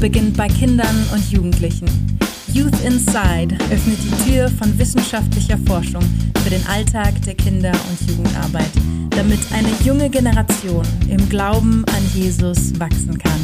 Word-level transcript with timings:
beginnt 0.00 0.34
bei 0.34 0.48
Kindern 0.48 0.96
und 1.12 1.30
Jugendlichen. 1.30 1.86
Youth 2.54 2.80
Inside 2.82 3.54
öffnet 3.70 3.98
die 4.02 4.30
Tür 4.30 4.48
von 4.48 4.76
wissenschaftlicher 4.78 5.58
Forschung 5.66 6.02
für 6.42 6.48
den 6.48 6.66
Alltag 6.66 7.20
der 7.26 7.34
Kinder- 7.34 7.78
und 7.90 8.10
Jugendarbeit, 8.10 8.70
damit 9.10 9.40
eine 9.52 9.68
junge 9.84 10.08
Generation 10.08 10.86
im 11.08 11.28
Glauben 11.28 11.84
an 11.84 12.02
Jesus 12.14 12.78
wachsen 12.80 13.18
kann. 13.18 13.40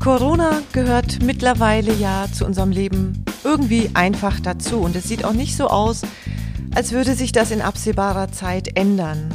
Corona 0.00 0.62
gehört 0.72 1.22
mittlerweile 1.22 1.94
ja 1.94 2.26
zu 2.32 2.44
unserem 2.44 2.72
Leben 2.72 3.24
irgendwie 3.44 3.90
einfach 3.94 4.40
dazu 4.40 4.78
und 4.78 4.96
es 4.96 5.04
sieht 5.04 5.24
auch 5.24 5.32
nicht 5.32 5.56
so 5.56 5.68
aus, 5.68 6.02
als 6.74 6.90
würde 6.90 7.14
sich 7.14 7.30
das 7.30 7.52
in 7.52 7.62
absehbarer 7.62 8.32
Zeit 8.32 8.76
ändern. 8.76 9.32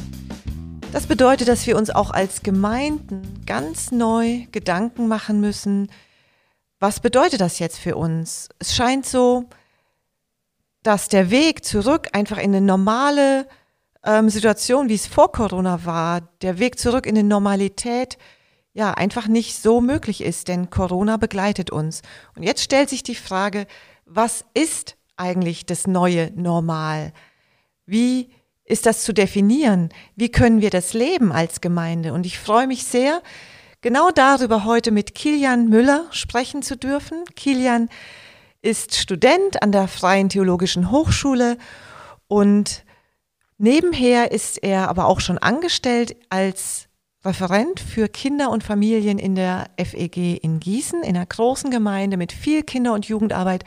Das 0.92 1.08
bedeutet, 1.08 1.48
dass 1.48 1.68
wir 1.68 1.78
uns 1.78 1.90
auch 1.90 2.12
als 2.12 2.42
Gemeinden 2.44 3.44
ganz 3.46 3.92
neu 3.92 4.46
Gedanken 4.52 5.08
machen 5.08 5.40
müssen, 5.40 5.90
was 6.80 7.00
bedeutet 7.00 7.42
das 7.42 7.60
jetzt 7.60 7.80
für 7.80 7.96
uns? 7.96 8.50
Es 8.60 8.76
scheint 8.76 9.06
so, 9.06 9.46
dass 10.84 11.08
der 11.08 11.32
Weg 11.32 11.66
zurück 11.66 12.10
einfach 12.14 12.38
in 12.38 12.56
eine 12.56 12.62
normale 12.62 13.48
ähm, 14.04 14.30
Situation, 14.30 14.88
wie 14.90 14.96
es 14.96 15.08
vor 15.08 15.32
Corona 15.32 15.86
war, 15.86 16.22
der 16.42 16.60
Weg 16.60 16.78
zurück 16.78 17.06
in 17.06 17.18
eine 17.18 17.28
Normalität, 17.28 18.18
ja, 18.74 18.94
einfach 18.94 19.28
nicht 19.28 19.60
so 19.62 19.82
möglich 19.82 20.22
ist, 20.22 20.48
denn 20.48 20.70
Corona 20.70 21.18
begleitet 21.18 21.72
uns. 21.72 22.02
Und 22.36 22.44
jetzt 22.44 22.62
stellt 22.62 22.90
sich 22.90 23.04
die 23.04 23.16
Frage, 23.16 23.68
was 24.06 24.46
ist 24.54 24.98
eigentlich 25.16 25.66
das 25.66 25.88
neue 25.88 26.32
Normal? 26.36 27.14
Wie 27.86 28.30
ist 28.66 28.86
das 28.86 29.04
zu 29.04 29.14
definieren? 29.14 29.90
Wie 30.16 30.30
können 30.30 30.62
wir 30.62 30.72
das 30.72 30.94
leben 30.94 31.32
als 31.32 31.62
Gemeinde? 31.62 32.14
Und 32.14 32.26
ich 32.26 32.40
freue 32.40 32.68
mich 32.68 32.84
sehr, 32.84 33.22
genau 33.82 34.10
darüber 34.10 34.66
heute 34.66 34.92
mit 34.92 35.14
Kilian 35.14 35.70
Müller 35.70 36.06
sprechen 36.10 36.64
zu 36.64 36.76
dürfen. 36.76 37.24
Kilian 37.36 37.90
ist 38.64 38.96
Student 38.96 39.62
an 39.62 39.72
der 39.72 39.88
Freien 39.88 40.30
Theologischen 40.30 40.90
Hochschule 40.90 41.58
und 42.28 42.84
nebenher 43.60 44.32
ist 44.32 44.58
er 44.64 44.90
aber 44.90 45.06
auch 45.06 45.20
schon 45.20 45.38
angestellt 45.38 46.16
als 46.30 46.88
Referent 47.24 47.80
für 47.80 48.08
Kinder 48.08 48.50
und 48.50 48.64
Familien 48.64 49.20
in 49.20 49.36
der 49.36 49.68
FEG 49.78 50.44
in 50.44 50.60
Gießen, 50.60 51.04
in 51.04 51.16
einer 51.16 51.26
großen 51.26 51.70
Gemeinde 51.70 52.18
mit 52.18 52.32
viel 52.32 52.64
Kinder- 52.64 52.94
und 52.94 53.08
Jugendarbeit. 53.08 53.64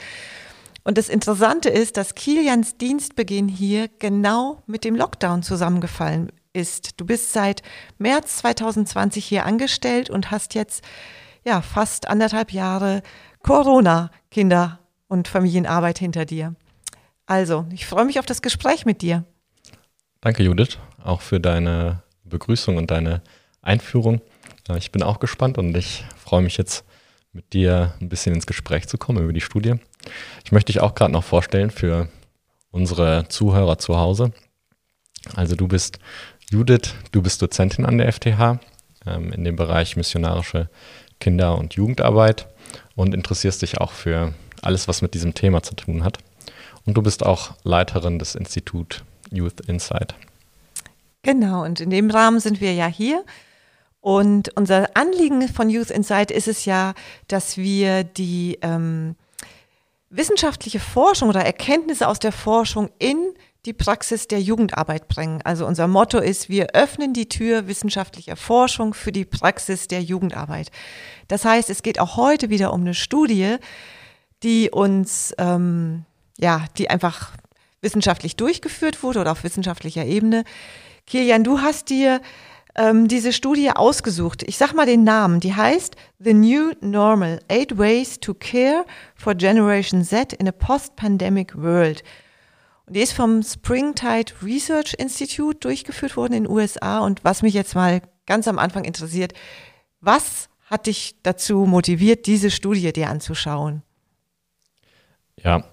Und 0.85 0.97
das 0.97 1.09
Interessante 1.09 1.69
ist, 1.69 1.97
dass 1.97 2.15
Kilians 2.15 2.77
Dienstbeginn 2.79 3.49
hier 3.49 3.89
genau 3.99 4.63
mit 4.67 4.85
dem 4.85 4.97
Lockdown 4.97 5.43
zusammengefallen 5.43 6.33
ist. 6.53 7.01
Du 7.01 7.05
bist 7.05 7.33
seit 7.33 7.63
März 7.99 8.39
2020 8.39 9.25
hier 9.25 9.45
angestellt 9.45 10.11
und 10.11 10.31
hast 10.31 10.55
jetzt 10.55 10.83
ja 11.45 11.61
fast 11.61 12.09
anderthalb 12.09 12.53
Jahre 12.53 13.03
Corona 13.43 14.11
Kinder- 14.31 14.79
und 15.09 15.29
Familienarbeit 15.29 15.99
hinter 15.99 16.25
dir. 16.25 16.55
Also, 17.27 17.67
ich 17.73 17.87
freue 17.87 18.07
mich 18.07 18.19
auf 18.19 18.27
das 18.27 18.43
Gespräch 18.43 18.87
mit 18.87 19.03
dir. 19.03 19.25
Danke, 20.21 20.43
Judith, 20.43 20.79
auch 21.03 21.21
für 21.21 21.41
deine 21.41 22.03
Begrüßung 22.25 22.77
und 22.77 22.91
deine 22.91 23.23
Einführung. 23.63 24.21
Ich 24.77 24.93
bin 24.93 25.03
auch 25.03 25.19
gespannt 25.19 25.59
und 25.59 25.77
ich 25.77 26.05
freue 26.17 26.43
mich 26.43 26.57
jetzt 26.57 26.85
mit 27.33 27.53
dir 27.53 27.95
ein 28.01 28.09
bisschen 28.09 28.35
ins 28.35 28.47
Gespräch 28.47 28.89
zu 28.89 28.99
kommen 28.99 29.23
über 29.23 29.33
die 29.33 29.41
Studie. 29.41 29.75
Ich 30.45 30.53
möchte 30.53 30.73
dich 30.73 30.81
auch 30.81 30.95
gerade 30.95 31.13
noch 31.13 31.25
vorstellen 31.25 31.71
für 31.71 32.09
unsere 32.71 33.27
Zuhörer 33.29 33.79
zu 33.79 33.97
Hause. 33.97 34.33
Also 35.35 35.57
du 35.57 35.69
bist 35.69 35.99
Judith, 36.51 36.95
du 37.13 37.23
bist 37.23 37.43
Dozentin 37.43 37.85
an 37.85 37.99
der 37.99 38.13
FTH 38.13 38.61
ähm, 39.07 39.33
in 39.33 39.45
dem 39.45 39.57
Bereich 39.57 39.97
missionarische 39.97 40.69
Kinder- 41.21 41.59
und 41.59 41.75
Jugendarbeit 41.75 42.49
und 42.95 43.15
interessierst 43.15 43.63
dich 43.63 43.79
auch 43.79 43.93
für 43.93 44.35
alles, 44.63 44.89
was 44.89 45.03
mit 45.03 45.15
diesem 45.15 45.35
Thema 45.35 45.63
zu 45.63 45.75
tun 45.75 46.05
hat. 46.05 46.19
Und 46.85 46.95
du 46.95 47.03
bist 47.03 47.25
auch 47.25 47.55
Leiterin 47.65 48.19
des 48.19 48.35
Institut 48.35 49.05
Youth 49.31 49.61
Insight. 49.61 50.15
Genau, 51.23 51.65
und 51.65 51.81
in 51.81 51.91
dem 51.91 52.11
Rahmen 52.11 52.41
sind 52.41 52.61
wir 52.61 52.73
ja 52.73 52.87
hier 52.87 53.25
und 54.01 54.57
unser 54.57 54.89
Anliegen 54.95 55.47
von 55.49 55.69
Youth 55.69 55.91
Insight 55.91 56.31
ist 56.31 56.49
es 56.49 56.65
ja, 56.65 56.95
dass 57.27 57.57
wir 57.57 58.05
die 58.05 58.59
ähm, 58.63 59.17
wissenschaftliche 60.11 60.81
Forschung 60.81 61.29
oder 61.29 61.45
Erkenntnisse 61.45 62.09
aus 62.09 62.19
der 62.19 62.33
Forschung 62.33 62.91
in 62.99 63.35
die 63.67 63.73
Praxis 63.73 64.29
der 64.29 64.41
Jugendarbeit 64.41 65.09
bringen. 65.09 65.43
Also 65.45 65.67
unser 65.67 65.89
Motto 65.89 66.19
ist, 66.19 66.49
wir 66.49 66.69
öffnen 66.75 67.13
die 67.13 67.29
Tür 67.29 67.67
wissenschaftlicher 67.67 68.37
Forschung 68.37 68.95
für 68.95 69.13
die 69.13 69.25
Praxis 69.25 69.89
der 69.89 70.01
Jugendarbeit. 70.03 70.71
Das 71.27 71.45
heißt, 71.45 71.69
es 71.69 71.83
geht 71.83 72.01
auch 72.01 72.17
heute 72.17 72.51
wieder 72.51 72.73
um 72.73 72.83
eine 72.83 72.95
Studie, 72.95 73.57
die 74.43 74.71
uns, 74.71 75.35
ähm, 75.39 76.05
ja, 76.39 76.65
die 76.79 76.89
einfach 76.89 77.33
wissenschaftlich 77.83 78.37
durchgeführt 78.37 79.03
wurde 79.03 79.21
oder 79.21 79.33
auf 79.33 79.45
wissenschaftlicher 79.45 80.05
Ebene. 80.05 80.45
Kilian, 81.07 81.45
du 81.45 81.61
hast 81.61 81.91
dir 81.91 82.21
ähm, 82.79 83.09
diese 83.09 83.33
Studie 83.33 83.71
ausgesucht. 83.71 84.45
Ich 84.45 84.57
sag 84.57 84.73
mal 84.73 84.87
den 84.87 85.03
Namen. 85.03 85.41
Die 85.41 85.55
heißt 85.55 85.97
The 86.21 86.33
New 86.33 86.73
Normal: 86.81 87.41
Eight 87.49 87.77
Ways 87.77 88.21
to 88.21 88.35
Care 88.35 88.87
for 89.17 89.35
Generation 89.35 90.05
Z 90.05 90.33
in 90.33 90.49
a 90.49 90.53
Post-Pandemic 90.53 91.61
World. 91.61 92.05
Und 92.87 92.97
die 92.97 93.01
ist 93.01 93.13
vom 93.13 93.43
Springtide 93.43 94.33
Research 94.43 94.95
Institute 94.97 95.59
durchgeführt 95.59 96.17
worden 96.17 96.35
in 96.35 96.45
den 96.45 96.53
USA. 96.53 97.01
Und 97.01 97.25
was 97.25 97.43
mich 97.43 97.53
jetzt 97.53 97.75
mal 97.75 98.01
ganz 98.27 98.47
am 98.47 98.59
Anfang 98.59 98.85
interessiert, 98.85 99.35
was 100.01 100.49
hat 100.65 100.87
dich 100.87 101.17
dazu 101.23 101.67
motiviert, 101.67 102.27
diese 102.27 102.51
Studie 102.51 102.93
dir 102.93 103.11
anzuschauen? 103.11 103.83
Ja, 105.43 105.65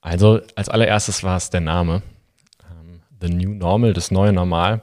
also 0.00 0.40
als 0.54 0.68
allererstes 0.68 1.24
war 1.24 1.36
es 1.36 1.50
der 1.50 1.60
Name. 1.60 2.02
Ähm, 2.70 3.00
The 3.20 3.28
New 3.28 3.54
Normal, 3.54 3.94
das 3.94 4.10
neue 4.10 4.32
Normal. 4.32 4.82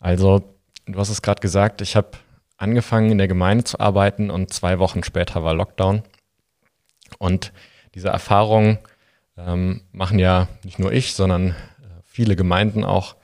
Also, 0.00 0.42
du 0.86 0.98
hast 0.98 1.10
es 1.10 1.22
gerade 1.22 1.40
gesagt, 1.40 1.80
ich 1.80 1.96
habe 1.96 2.10
angefangen 2.56 3.10
in 3.10 3.18
der 3.18 3.28
Gemeinde 3.28 3.64
zu 3.64 3.80
arbeiten 3.80 4.30
und 4.30 4.52
zwei 4.52 4.78
Wochen 4.78 5.02
später 5.04 5.44
war 5.44 5.54
Lockdown. 5.54 6.02
Und 7.18 7.52
diese 7.94 8.08
Erfahrungen 8.08 8.78
ähm, 9.36 9.82
machen 9.92 10.18
ja 10.18 10.48
nicht 10.64 10.78
nur 10.78 10.92
ich, 10.92 11.14
sondern 11.14 11.50
äh, 11.50 11.54
viele 12.04 12.36
Gemeinden 12.36 12.84
auch. 12.84 13.16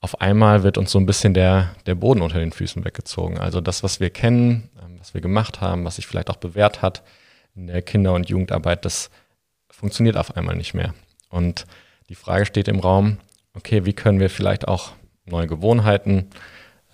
Auf 0.00 0.20
einmal 0.20 0.62
wird 0.62 0.78
uns 0.78 0.90
so 0.90 0.98
ein 0.98 1.06
bisschen 1.06 1.34
der, 1.34 1.74
der 1.86 1.94
Boden 1.94 2.22
unter 2.22 2.38
den 2.38 2.52
Füßen 2.52 2.84
weggezogen. 2.84 3.38
Also 3.38 3.60
das, 3.60 3.82
was 3.82 3.98
wir 3.98 4.10
kennen, 4.10 4.70
ähm, 4.82 4.96
was 4.98 5.14
wir 5.14 5.20
gemacht 5.20 5.60
haben, 5.60 5.84
was 5.84 5.96
sich 5.96 6.06
vielleicht 6.06 6.30
auch 6.30 6.36
bewährt 6.36 6.82
hat 6.82 7.02
in 7.54 7.66
der 7.66 7.82
Kinder- 7.82 8.12
und 8.12 8.28
Jugendarbeit, 8.28 8.84
das 8.84 9.10
funktioniert 9.70 10.16
auf 10.16 10.36
einmal 10.36 10.56
nicht 10.56 10.74
mehr. 10.74 10.94
Und 11.28 11.66
die 12.08 12.14
Frage 12.14 12.46
steht 12.46 12.68
im 12.68 12.80
Raum, 12.80 13.18
okay, 13.54 13.84
wie 13.84 13.94
können 13.94 14.20
wir 14.20 14.30
vielleicht 14.30 14.68
auch 14.68 14.92
neue 15.26 15.46
Gewohnheiten, 15.46 16.30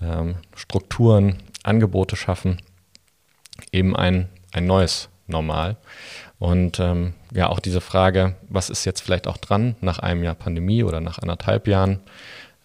ähm, 0.01 0.37
Strukturen, 0.55 1.39
Angebote 1.63 2.17
schaffen, 2.17 2.61
eben 3.71 3.95
ein, 3.97 4.29
ein 4.53 4.67
neues 4.67 5.09
Normal. 5.27 5.77
Und 6.39 6.81
ähm, 6.81 7.15
ja, 7.33 7.49
auch 7.49 7.61
diese 7.61 7.81
Frage, 7.81 8.35
was 8.49 8.69
ist 8.69 8.85
jetzt 8.85 9.01
vielleicht 9.01 9.29
auch 9.29 9.37
dran 9.37 9.77
nach 9.81 10.01
einem 10.01 10.25
Jahr 10.25 10.35
Pandemie 10.35 10.83
oder 10.83 11.01
nach 11.01 11.19
anderthalb 11.19 11.69
Jahren? 11.69 12.01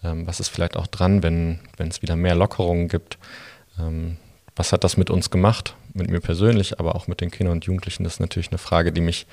Ähm, 0.04 0.26
was 0.26 0.40
ist 0.40 0.50
vielleicht 0.50 0.78
auch 0.78 0.88
dran, 0.88 1.22
wenn 1.22 1.60
es 1.78 2.02
wieder 2.02 2.16
mehr 2.16 2.36
Lockerungen 2.36 2.88
gibt? 2.88 3.20
Ähm, 3.80 4.18
was 4.56 4.74
hat 4.74 4.84
das 4.84 4.98
mit 4.98 5.12
uns 5.12 5.30
gemacht? 5.30 5.76
Mit 5.94 6.10
mir 6.10 6.20
persönlich, 6.20 6.80
aber 6.80 6.96
auch 6.96 7.08
mit 7.08 7.22
den 7.22 7.30
Kindern 7.30 7.58
und 7.58 7.66
Jugendlichen. 7.66 8.04
Das 8.04 8.14
ist 8.14 8.20
natürlich 8.20 8.50
eine 8.50 8.58
Frage, 8.58 8.92
die 8.92 9.02
mich 9.02 9.28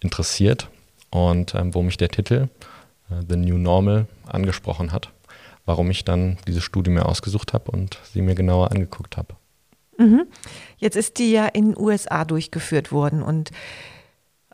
interessiert 0.00 0.68
und 1.10 1.56
ähm, 1.56 1.74
wo 1.74 1.82
mich 1.82 1.96
der 1.96 2.08
Titel 2.08 2.48
äh, 3.10 3.24
The 3.28 3.36
New 3.36 3.58
Normal 3.58 4.06
angesprochen 4.26 4.92
hat 4.92 5.10
warum 5.68 5.90
ich 5.90 6.02
dann 6.04 6.38
diese 6.46 6.62
Studie 6.62 6.90
mir 6.90 7.04
ausgesucht 7.04 7.52
habe 7.52 7.70
und 7.70 7.98
sie 8.10 8.22
mir 8.22 8.34
genauer 8.34 8.72
angeguckt 8.72 9.18
habe. 9.18 9.36
Mhm. 9.98 10.26
Jetzt 10.78 10.96
ist 10.96 11.18
die 11.18 11.30
ja 11.30 11.46
in 11.46 11.72
den 11.72 11.78
USA 11.78 12.24
durchgeführt 12.24 12.90
worden 12.90 13.22
und 13.22 13.50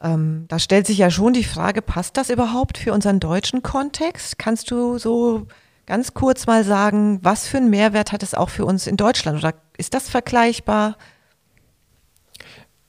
ähm, 0.02 0.46
da 0.48 0.58
stellt 0.58 0.88
sich 0.88 0.98
ja 0.98 1.12
schon 1.12 1.32
die 1.32 1.44
Frage, 1.44 1.82
passt 1.82 2.16
das 2.16 2.30
überhaupt 2.30 2.78
für 2.78 2.92
unseren 2.92 3.20
deutschen 3.20 3.62
Kontext? 3.62 4.40
Kannst 4.40 4.72
du 4.72 4.98
so 4.98 5.46
ganz 5.86 6.14
kurz 6.14 6.48
mal 6.48 6.64
sagen, 6.64 7.20
was 7.22 7.46
für 7.46 7.58
einen 7.58 7.70
Mehrwert 7.70 8.10
hat 8.10 8.24
es 8.24 8.34
auch 8.34 8.48
für 8.48 8.64
uns 8.64 8.88
in 8.88 8.96
Deutschland 8.96 9.38
oder 9.38 9.54
ist 9.78 9.94
das 9.94 10.08
vergleichbar? 10.08 10.96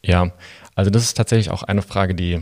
Ja, 0.03 0.31
also 0.73 0.89
das 0.89 1.03
ist 1.03 1.15
tatsächlich 1.15 1.51
auch 1.51 1.61
eine 1.61 1.83
Frage, 1.83 2.15
die, 2.15 2.41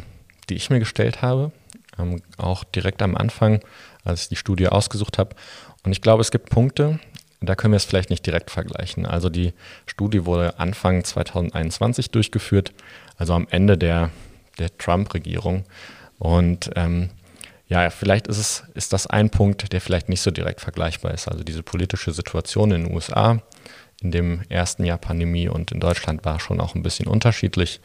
die 0.50 0.56
ich 0.56 0.70
mir 0.70 0.80
gestellt 0.80 1.22
habe, 1.22 1.52
ähm, 2.00 2.22
auch 2.38 2.64
direkt 2.64 3.02
am 3.02 3.16
Anfang, 3.18 3.60
als 4.06 4.24
ich 4.24 4.30
die 4.30 4.36
Studie 4.38 4.70
ausgesucht 4.70 5.18
habe. 5.18 5.36
Und 5.84 5.92
ich 5.92 6.02
glaube, 6.02 6.22
es 6.22 6.32
gibt 6.32 6.50
Punkte, 6.50 7.00
da 7.42 7.56
können 7.56 7.74
wir 7.74 7.78
es 7.78 7.86
vielleicht 7.86 8.10
nicht 8.10 8.26
direkt 8.26 8.52
vergleichen. 8.52 9.06
Also 9.06 9.30
die 9.30 9.54
Studie 9.86 10.26
wurde 10.26 10.60
Anfang 10.60 11.04
2021 11.04 12.10
durchgeführt, 12.10 12.74
also 13.18 13.34
am 13.34 13.48
Ende 13.50 13.78
der, 13.78 14.12
der 14.60 14.76
Trump-Regierung. 14.78 15.66
Und 16.20 16.72
ähm, 16.76 17.10
ja, 17.68 17.90
vielleicht 17.90 18.28
ist 18.28 18.38
es, 18.38 18.64
ist 18.76 18.94
das 18.94 19.08
ein 19.08 19.30
Punkt, 19.30 19.74
der 19.74 19.82
vielleicht 19.82 20.08
nicht 20.08 20.22
so 20.22 20.32
direkt 20.32 20.62
vergleichbar 20.62 21.14
ist. 21.14 21.28
Also 21.28 21.44
diese 21.44 21.64
politische 21.64 22.14
Situation 22.14 22.72
in 22.72 22.86
den 22.86 22.94
USA 22.94 23.42
in 24.04 24.12
dem 24.12 24.42
ersten 24.50 24.84
Jahr 24.84 24.98
Pandemie 24.98 25.48
und 25.48 25.72
in 25.72 25.80
Deutschland 25.80 26.26
war 26.26 26.40
schon 26.40 26.60
auch 26.60 26.76
ein 26.76 26.84
bisschen 26.84 27.08
unterschiedlich. 27.08 27.80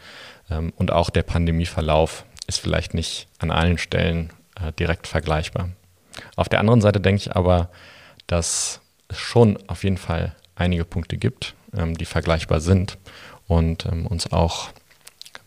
Ähm, 0.50 0.72
und 0.76 0.92
auch 0.92 1.10
der 1.10 1.22
Pandemieverlauf 1.22 2.24
ist 2.46 2.60
vielleicht 2.60 2.92
nicht 2.92 3.28
an 3.38 3.50
allen 3.50 3.78
Stellen 3.78 4.30
äh, 4.60 4.72
direkt 4.72 5.06
vergleichbar. 5.06 5.70
Auf 6.36 6.48
der 6.48 6.60
anderen 6.60 6.80
Seite 6.80 7.00
denke 7.00 7.20
ich 7.20 7.36
aber, 7.36 7.70
dass 8.26 8.80
es 9.08 9.18
schon 9.18 9.58
auf 9.68 9.84
jeden 9.84 9.98
Fall 9.98 10.34
einige 10.54 10.84
Punkte 10.84 11.16
gibt, 11.16 11.54
ähm, 11.76 11.96
die 11.96 12.04
vergleichbar 12.04 12.60
sind 12.60 12.98
und 13.46 13.86
ähm, 13.86 14.06
uns 14.06 14.32
auch 14.32 14.70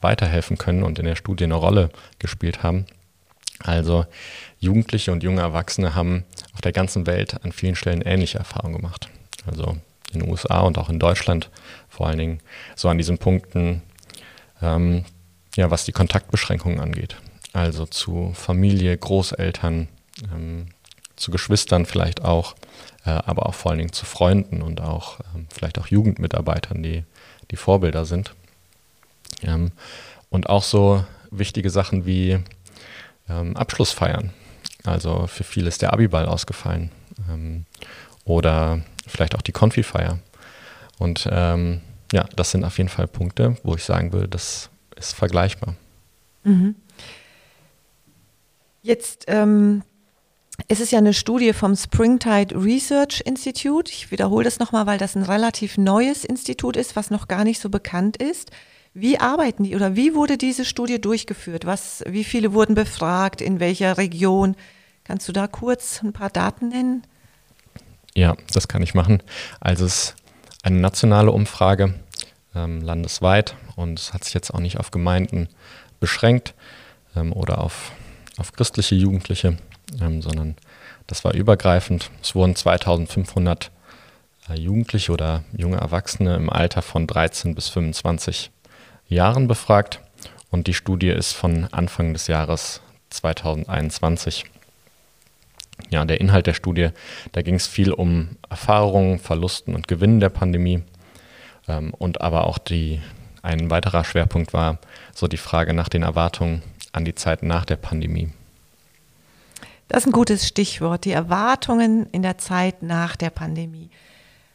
weiterhelfen 0.01 0.57
können 0.57 0.83
und 0.83 0.99
in 0.99 1.05
der 1.05 1.15
Studie 1.15 1.43
eine 1.43 1.55
Rolle 1.55 1.89
gespielt 2.19 2.63
haben. 2.63 2.85
Also 3.59 4.05
Jugendliche 4.59 5.11
und 5.11 5.23
junge 5.23 5.41
Erwachsene 5.41 5.93
haben 5.93 6.25
auf 6.53 6.61
der 6.61 6.71
ganzen 6.71 7.05
Welt 7.05 7.43
an 7.43 7.51
vielen 7.51 7.75
Stellen 7.75 8.01
ähnliche 8.01 8.39
Erfahrungen 8.39 8.75
gemacht. 8.75 9.09
Also 9.45 9.77
in 10.13 10.21
den 10.21 10.29
USA 10.29 10.61
und 10.61 10.77
auch 10.77 10.89
in 10.89 10.99
Deutschland 10.99 11.49
vor 11.87 12.07
allen 12.07 12.17
Dingen 12.17 12.39
so 12.75 12.89
an 12.89 12.97
diesen 12.97 13.17
Punkten, 13.17 13.81
ähm, 14.61 15.05
ja, 15.55 15.69
was 15.69 15.85
die 15.85 15.91
Kontaktbeschränkungen 15.91 16.79
angeht. 16.79 17.17
Also 17.53 17.85
zu 17.85 18.31
Familie, 18.33 18.97
Großeltern, 18.97 19.87
ähm, 20.33 20.67
zu 21.15 21.31
Geschwistern 21.31 21.85
vielleicht 21.85 22.23
auch, 22.23 22.55
äh, 23.05 23.09
aber 23.09 23.47
auch 23.47 23.53
vor 23.53 23.71
allen 23.71 23.79
Dingen 23.79 23.93
zu 23.93 24.05
Freunden 24.05 24.61
und 24.61 24.81
auch 24.81 25.19
ähm, 25.35 25.47
vielleicht 25.53 25.79
auch 25.79 25.87
Jugendmitarbeitern, 25.87 26.83
die, 26.83 27.03
die 27.51 27.55
Vorbilder 27.55 28.05
sind. 28.05 28.33
Ähm, 29.43 29.71
und 30.29 30.49
auch 30.49 30.63
so 30.63 31.05
wichtige 31.29 31.69
Sachen 31.69 32.05
wie 32.05 32.39
ähm, 33.29 33.55
Abschlussfeiern. 33.55 34.31
Also 34.83 35.27
für 35.27 35.43
viele 35.43 35.67
ist 35.67 35.81
der 35.81 35.93
Abiball 35.93 36.25
ausgefallen. 36.25 36.91
Ähm, 37.29 37.65
oder 38.25 38.81
vielleicht 39.07 39.35
auch 39.35 39.41
die 39.41 39.51
Konfifeier. 39.51 40.19
Und 40.97 41.27
ähm, 41.31 41.81
ja, 42.11 42.25
das 42.35 42.51
sind 42.51 42.63
auf 42.63 42.77
jeden 42.77 42.89
Fall 42.89 43.07
Punkte, 43.07 43.57
wo 43.63 43.75
ich 43.75 43.83
sagen 43.83 44.13
würde, 44.13 44.27
das 44.27 44.69
ist 44.95 45.13
vergleichbar. 45.13 45.75
Mhm. 46.43 46.75
Jetzt 48.83 49.25
ähm, 49.27 49.83
es 50.67 50.79
ist 50.79 50.91
ja 50.91 50.99
eine 50.99 51.13
Studie 51.13 51.53
vom 51.53 51.75
Springtide 51.75 52.55
Research 52.55 53.21
Institute. 53.25 53.91
Ich 53.91 54.11
wiederhole 54.11 54.45
das 54.45 54.59
nochmal, 54.59 54.85
weil 54.85 54.97
das 54.97 55.15
ein 55.15 55.23
relativ 55.23 55.77
neues 55.77 56.25
Institut 56.25 56.75
ist, 56.75 56.95
was 56.95 57.09
noch 57.09 57.27
gar 57.27 57.43
nicht 57.43 57.59
so 57.59 57.69
bekannt 57.69 58.17
ist. 58.17 58.51
Wie 58.93 59.19
arbeiten 59.19 59.63
die 59.63 59.75
oder 59.75 59.95
wie 59.95 60.15
wurde 60.15 60.37
diese 60.37 60.65
Studie 60.65 60.99
durchgeführt? 60.99 61.65
Was, 61.65 62.03
wie 62.07 62.23
viele 62.23 62.53
wurden 62.53 62.75
befragt? 62.75 63.39
In 63.39 63.59
welcher 63.59 63.97
Region? 63.97 64.55
Kannst 65.03 65.27
du 65.27 65.31
da 65.31 65.47
kurz 65.47 66.01
ein 66.03 66.13
paar 66.13 66.29
Daten 66.29 66.69
nennen? 66.69 67.03
Ja, 68.13 68.35
das 68.53 68.67
kann 68.67 68.81
ich 68.81 68.93
machen. 68.93 69.23
Also 69.61 69.85
es 69.85 69.93
ist 69.93 70.15
eine 70.63 70.79
nationale 70.79 71.31
Umfrage 71.31 71.93
ähm, 72.53 72.81
landesweit 72.81 73.55
und 73.77 73.99
es 73.99 74.13
hat 74.13 74.25
sich 74.25 74.33
jetzt 74.33 74.53
auch 74.53 74.59
nicht 74.59 74.77
auf 74.77 74.91
Gemeinden 74.91 75.47
beschränkt 75.99 76.53
ähm, 77.15 77.31
oder 77.31 77.59
auf, 77.59 77.93
auf 78.37 78.51
christliche 78.51 78.95
Jugendliche, 78.95 79.57
ähm, 79.99 80.21
sondern 80.21 80.55
das 81.07 81.23
war 81.23 81.33
übergreifend. 81.33 82.09
Es 82.21 82.35
wurden 82.35 82.55
2500 82.55 83.71
äh, 84.49 84.59
Jugendliche 84.59 85.11
oder 85.11 85.43
junge 85.55 85.77
Erwachsene 85.77 86.35
im 86.35 86.49
Alter 86.49 86.81
von 86.81 87.07
13 87.07 87.55
bis 87.55 87.69
25 87.69 88.51
Jahren 89.07 89.47
befragt 89.47 89.99
und 90.49 90.67
die 90.67 90.73
Studie 90.73 91.09
ist 91.09 91.33
von 91.33 91.67
Anfang 91.71 92.13
des 92.13 92.27
Jahres 92.27 92.81
2021. 93.09 94.45
Ja, 95.89 96.05
der 96.05 96.21
Inhalt 96.21 96.47
der 96.47 96.53
Studie, 96.53 96.89
da 97.31 97.41
ging 97.41 97.55
es 97.55 97.67
viel 97.67 97.91
um 97.91 98.37
Erfahrungen, 98.49 99.19
Verlusten 99.19 99.75
und 99.75 99.87
Gewinnen 99.87 100.19
der 100.19 100.29
Pandemie 100.29 100.83
ähm, 101.67 101.93
und 101.97 102.21
aber 102.21 102.47
auch 102.47 102.57
die, 102.57 103.01
ein 103.41 103.69
weiterer 103.69 104.03
Schwerpunkt 104.03 104.53
war 104.53 104.77
so 105.13 105.27
die 105.27 105.37
Frage 105.37 105.73
nach 105.73 105.89
den 105.89 106.03
Erwartungen 106.03 106.61
an 106.93 107.05
die 107.05 107.15
Zeit 107.15 107.43
nach 107.43 107.65
der 107.65 107.77
Pandemie. 107.77 108.31
Das 109.91 110.03
ist 110.03 110.07
ein 110.07 110.13
gutes 110.13 110.47
Stichwort, 110.47 111.03
die 111.03 111.11
Erwartungen 111.11 112.07
in 112.13 112.21
der 112.21 112.37
Zeit 112.37 112.81
nach 112.81 113.17
der 113.17 113.29
Pandemie. 113.29 113.89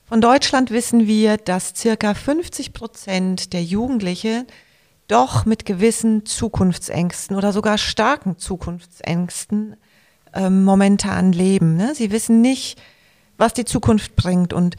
Von 0.06 0.22
Deutschland 0.22 0.70
wissen 0.70 1.06
wir, 1.06 1.36
dass 1.36 1.74
circa 1.76 2.14
50 2.14 2.72
Prozent 2.72 3.52
der 3.52 3.62
Jugendlichen 3.62 4.46
doch 5.08 5.44
mit 5.44 5.66
gewissen 5.66 6.24
Zukunftsängsten 6.24 7.36
oder 7.36 7.52
sogar 7.52 7.76
starken 7.76 8.38
Zukunftsängsten 8.38 9.76
äh, 10.32 10.48
momentan 10.48 11.32
leben. 11.32 11.76
Ne? 11.76 11.94
Sie 11.94 12.10
wissen 12.10 12.40
nicht, 12.40 12.80
was 13.36 13.52
die 13.52 13.66
Zukunft 13.66 14.16
bringt. 14.16 14.54
Und 14.54 14.76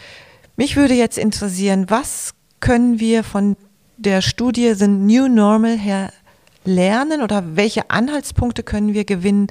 mich 0.56 0.76
würde 0.76 0.96
jetzt 0.96 1.20
interessieren, 1.20 1.86
was 1.90 2.34
können 2.62 3.00
wir 3.00 3.24
von 3.24 3.58
der 3.98 4.24
Studie 4.24 4.74
The 4.74 4.88
New 4.88 5.28
Normal 5.28 5.78
her 5.78 6.12
lernen 6.68 7.22
oder 7.22 7.56
welche 7.56 7.90
Anhaltspunkte 7.90 8.64
können 8.64 8.94
wir 8.94 9.06
gewinnen, 9.06 9.48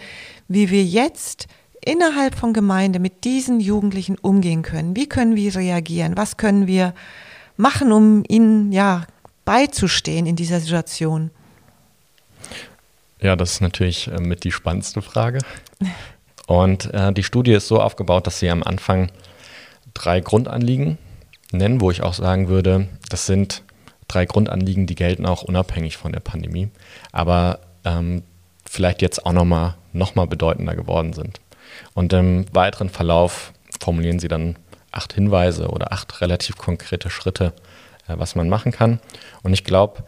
wie 0.48 0.70
wir 0.70 0.84
jetzt 0.84 1.48
innerhalb 1.84 2.34
von 2.34 2.52
Gemeinde 2.52 2.98
mit 2.98 3.24
diesen 3.24 3.60
Jugendlichen 3.60 4.18
umgehen 4.18 4.62
können. 4.62 4.96
Wie 4.96 5.08
können 5.08 5.36
wir 5.36 5.54
reagieren? 5.54 6.16
Was 6.16 6.36
können 6.36 6.66
wir 6.66 6.94
machen, 7.56 7.92
um 7.92 8.24
ihnen 8.28 8.72
ja 8.72 9.06
beizustehen 9.44 10.26
in 10.26 10.36
dieser 10.36 10.60
Situation? 10.60 11.30
Ja, 13.20 13.36
das 13.36 13.52
ist 13.52 13.60
natürlich 13.60 14.08
äh, 14.08 14.20
mit 14.20 14.44
die 14.44 14.52
spannendste 14.52 15.00
Frage. 15.00 15.38
Und 16.46 16.92
äh, 16.92 17.12
die 17.12 17.22
Studie 17.22 17.52
ist 17.52 17.68
so 17.68 17.80
aufgebaut, 17.80 18.26
dass 18.26 18.38
sie 18.38 18.50
am 18.50 18.62
Anfang 18.62 19.10
drei 19.94 20.20
Grundanliegen 20.20 20.98
nennen, 21.50 21.80
wo 21.80 21.90
ich 21.90 22.02
auch 22.02 22.14
sagen 22.14 22.48
würde, 22.48 22.88
das 23.08 23.26
sind 23.26 23.62
drei 24.08 24.26
Grundanliegen, 24.26 24.86
die 24.86 24.94
gelten 24.94 25.26
auch 25.26 25.42
unabhängig 25.42 25.96
von 25.96 26.12
der 26.12 26.20
Pandemie, 26.20 26.70
aber 27.12 27.60
ähm, 27.84 28.22
vielleicht 28.64 29.02
jetzt 29.02 29.24
auch 29.24 29.32
nochmal 29.32 29.74
noch 29.92 30.14
mal 30.14 30.26
bedeutender 30.26 30.74
geworden 30.74 31.12
sind. 31.12 31.40
Und 31.94 32.12
im 32.12 32.46
weiteren 32.54 32.88
Verlauf 32.88 33.52
formulieren 33.80 34.18
sie 34.18 34.28
dann 34.28 34.56
acht 34.92 35.12
Hinweise 35.12 35.68
oder 35.68 35.92
acht 35.92 36.20
relativ 36.20 36.56
konkrete 36.56 37.10
Schritte, 37.10 37.52
äh, 38.08 38.14
was 38.16 38.34
man 38.34 38.48
machen 38.48 38.72
kann. 38.72 39.00
Und 39.42 39.52
ich 39.52 39.64
glaube, 39.64 40.04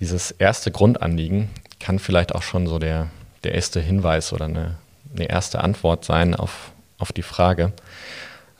dieses 0.00 0.30
erste 0.30 0.70
Grundanliegen 0.70 1.48
kann 1.80 1.98
vielleicht 1.98 2.34
auch 2.34 2.42
schon 2.42 2.66
so 2.66 2.78
der, 2.78 3.08
der 3.44 3.54
erste 3.54 3.80
Hinweis 3.80 4.32
oder 4.32 4.46
eine, 4.46 4.76
eine 5.14 5.28
erste 5.28 5.62
Antwort 5.62 6.04
sein 6.04 6.34
auf, 6.34 6.72
auf 6.98 7.12
die 7.12 7.22
Frage. 7.22 7.72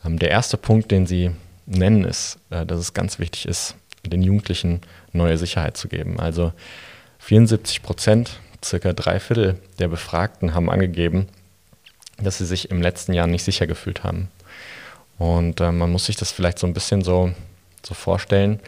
Ähm, 0.05 0.19
der 0.19 0.31
erste 0.31 0.57
Punkt, 0.57 0.91
den 0.91 1.07
sie 1.07 1.31
nennen, 1.67 2.05
ist, 2.05 2.39
äh, 2.51 2.65
dass 2.65 2.79
es 2.79 2.95
ganz 2.95 3.19
wichtig 3.19 3.47
ist, 3.47 3.75
den 4.11 4.23
Jugendlichen 4.23 4.81
neue 5.13 5.39
Sicherheit 5.39 5.77
zu 5.77 5.89
geben. 5.89 6.19
Also 6.21 6.53
74 7.21 7.83
Prozent, 7.83 8.41
circa 8.65 8.93
drei 8.93 9.21
Viertel 9.21 9.59
der 9.79 9.89
Befragten 9.89 10.55
haben 10.55 10.71
angegeben, 10.71 11.29
dass 12.19 12.39
sie 12.39 12.47
sich 12.47 12.71
im 12.71 12.83
letzten 12.83 13.13
Jahr 13.13 13.27
nicht 13.27 13.45
sicher 13.45 13.67
gefühlt 13.67 14.05
haben. 14.05 14.29
Und 15.19 15.61
äh, 15.61 15.73
man 15.73 15.91
muss 15.91 16.07
sich 16.07 16.17
das 16.17 16.33
vielleicht 16.33 16.59
so 16.59 16.67
ein 16.67 16.75
bisschen 16.75 17.03
so, 17.03 17.33
so 17.83 17.95
vorstellen. 17.95 18.61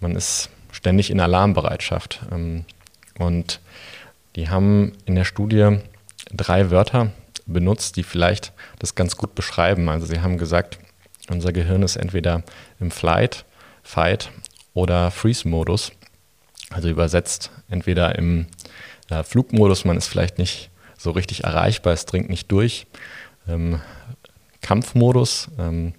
Man 0.00 0.16
ist 0.16 0.50
ständig 0.72 1.10
in 1.10 1.20
Alarmbereitschaft. 1.20 2.20
Ähm, 2.30 2.64
und 3.18 3.60
die 4.36 4.48
haben 4.48 4.92
in 5.06 5.14
der 5.14 5.24
Studie 5.24 5.78
drei 6.32 6.70
Wörter 6.70 7.12
benutzt, 7.46 7.96
die 7.96 8.02
vielleicht 8.02 8.52
das 8.78 8.94
ganz 8.94 9.16
gut 9.16 9.34
beschreiben. 9.34 9.88
Also 9.88 10.06
sie 10.06 10.20
haben 10.20 10.38
gesagt, 10.38 10.78
unser 11.30 11.52
Gehirn 11.52 11.82
ist 11.82 11.96
entweder 11.96 12.42
im 12.80 12.90
Flight, 12.90 13.44
Fight 13.82 14.30
oder 14.74 15.10
Freeze-Modus. 15.10 15.92
Also 16.70 16.88
übersetzt 16.88 17.50
entweder 17.70 18.16
im 18.16 18.46
äh, 19.08 19.22
Flugmodus, 19.22 19.84
man 19.84 19.96
ist 19.96 20.08
vielleicht 20.08 20.38
nicht 20.38 20.70
so 20.98 21.12
richtig 21.12 21.44
erreichbar, 21.44 21.92
es 21.92 22.06
dringt 22.06 22.28
nicht 22.28 22.50
durch. 22.50 22.86
Ähm, 23.48 23.80
Kampfmodus, 24.60 25.48
ähm, 25.58 25.94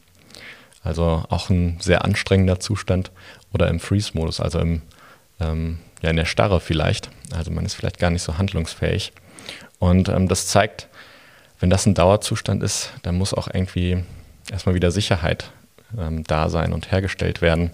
also 0.83 1.23
auch 1.29 1.49
ein 1.49 1.79
sehr 1.79 2.03
anstrengender 2.03 2.59
Zustand, 2.59 3.11
oder 3.53 3.69
im 3.69 3.79
Freeze-Modus, 3.79 4.41
also 4.41 4.59
im, 4.59 4.81
ähm, 5.39 5.79
ja, 6.01 6.09
in 6.09 6.17
der 6.17 6.25
Starre 6.25 6.59
vielleicht. 6.59 7.09
Also 7.33 7.51
man 7.51 7.65
ist 7.65 7.73
vielleicht 7.73 7.99
gar 7.99 8.09
nicht 8.09 8.21
so 8.21 8.37
handlungsfähig. 8.37 9.13
Und 9.79 10.09
ähm, 10.09 10.27
das 10.27 10.47
zeigt, 10.47 10.89
wenn 11.59 11.69
das 11.69 11.85
ein 11.85 11.93
Dauerzustand 11.93 12.61
ist, 12.61 12.91
dann 13.03 13.17
muss 13.17 13.33
auch 13.33 13.47
irgendwie 13.47 14.03
erstmal 14.51 14.75
wieder 14.75 14.91
Sicherheit 14.91 15.51
ähm, 15.97 16.23
da 16.25 16.49
sein 16.49 16.73
und 16.73 16.91
hergestellt 16.91 17.41
werden 17.41 17.71